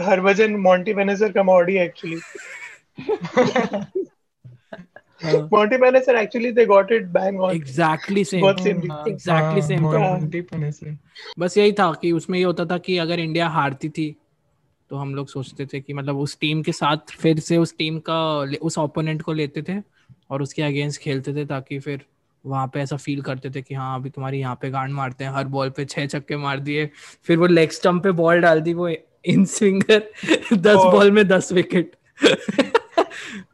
हरभजन 0.00 0.56
मॉन्टी 0.56 0.94
मैनेजर 0.94 1.32
का 1.32 1.42
मॉड 1.42 1.70
ही 1.70 1.78
एक्चुअली 1.78 2.20
हाँ। 5.22 5.48
Monty 5.52 5.76
Panesar 5.76 6.16
actually 6.16 6.50
they 6.52 6.64
got 6.66 6.92
it 6.92 7.06
bang 7.08 7.40
on 7.40 7.54
exactly 7.54 8.24
same 8.24 8.40
बहुत 8.40 8.62
सेम 8.62 8.80
हाँ, 8.90 9.04
एग्जैक्टली 9.08 9.62
सेम 9.62 10.70
से। 10.70 10.96
बस 11.38 11.58
यही 11.58 11.72
था 11.72 11.92
कि 11.92 12.12
उसमें 12.12 12.38
ये 12.38 12.44
होता 12.44 12.64
था 12.64 12.78
कि 12.78 12.98
अगर 12.98 13.20
इंडिया 13.20 13.48
हारती 13.48 13.88
थी 13.88 14.14
तो 14.90 14.96
हम 14.96 15.14
लोग 15.14 15.28
सोचते 15.28 15.66
थे 15.66 15.80
कि 15.80 15.92
मतलब 15.92 16.18
उस 16.18 16.38
टीम 16.40 16.62
के 16.62 16.72
साथ 16.72 17.16
फिर 17.20 17.38
से 17.40 17.56
उस 17.56 17.76
टीम 17.78 17.98
का 17.98 18.22
उस 18.62 18.78
ओपोनेंट 18.78 19.22
को 19.22 19.32
लेते 19.32 19.62
थे 19.62 19.78
और 20.30 20.42
उसके 20.42 20.62
अगेंस्ट 20.62 21.00
खेलते 21.00 21.34
थे 21.34 21.44
ताकि 21.44 21.78
फिर 21.78 22.04
वहाँ 22.44 22.66
पे 22.66 22.80
ऐसा 22.80 22.96
फील 22.96 23.20
करते 23.22 23.50
थे 23.50 23.62
कि 23.62 23.74
हाँ 23.74 23.98
अभी 23.98 24.10
तुम्हारी 24.10 24.38
यहाँ 24.38 24.58
पे 24.62 24.70
गांड 24.70 24.92
मारते 24.92 25.24
हैं 25.24 25.32
हर 25.32 25.44
बॉल 25.46 25.70
पे 25.70 25.84
छह 25.84 26.06
छक्के 26.06 26.36
मार 26.36 26.60
दिए 26.60 26.88
फिर 27.26 27.38
वो 27.38 27.46
लेग 27.46 27.70
स्टम्प 27.70 28.02
पे 28.02 28.10
बॉल 28.12 28.40
डाल 28.40 28.60
दी 28.60 28.74
वो 28.74 28.88
इन 29.24 29.44
स्विंगर 29.44 30.02
दस 30.52 30.76
बॉल 30.76 31.10
में 31.10 31.26
दस 31.28 31.52
विकेट 31.52 31.96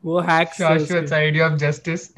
वो 0.04 0.20
hack 0.20 0.48
Shashwat 0.48 1.12
idea 1.12 1.48
of 1.48 1.52
justice 1.52 2.14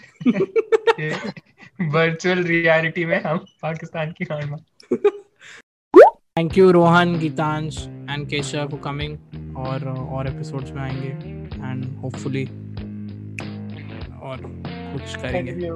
virtual 1.80 2.44
reality 2.44 3.04
में 3.04 3.22
हम 3.22 3.46
पाकिस्तान 3.62 4.10
की 4.10 4.24
हार 4.24 4.46
मान 4.46 4.60
thank 6.38 6.58
you 6.58 6.70
Rohan 6.70 7.18
Geetansh 7.18 7.86
and 7.86 8.28
Keshav 8.28 8.68
for 8.68 8.80
coming 8.84 9.16
और 9.56 9.88
और 9.88 10.28
एपिसोड्स 10.28 10.70
में 10.70 10.82
आएँगे 10.82 11.68
एंड 11.68 11.98
होपफुली 11.98 12.44
और 14.20 14.64
कुछ 14.92 15.16
करेंगे। 15.16 15.70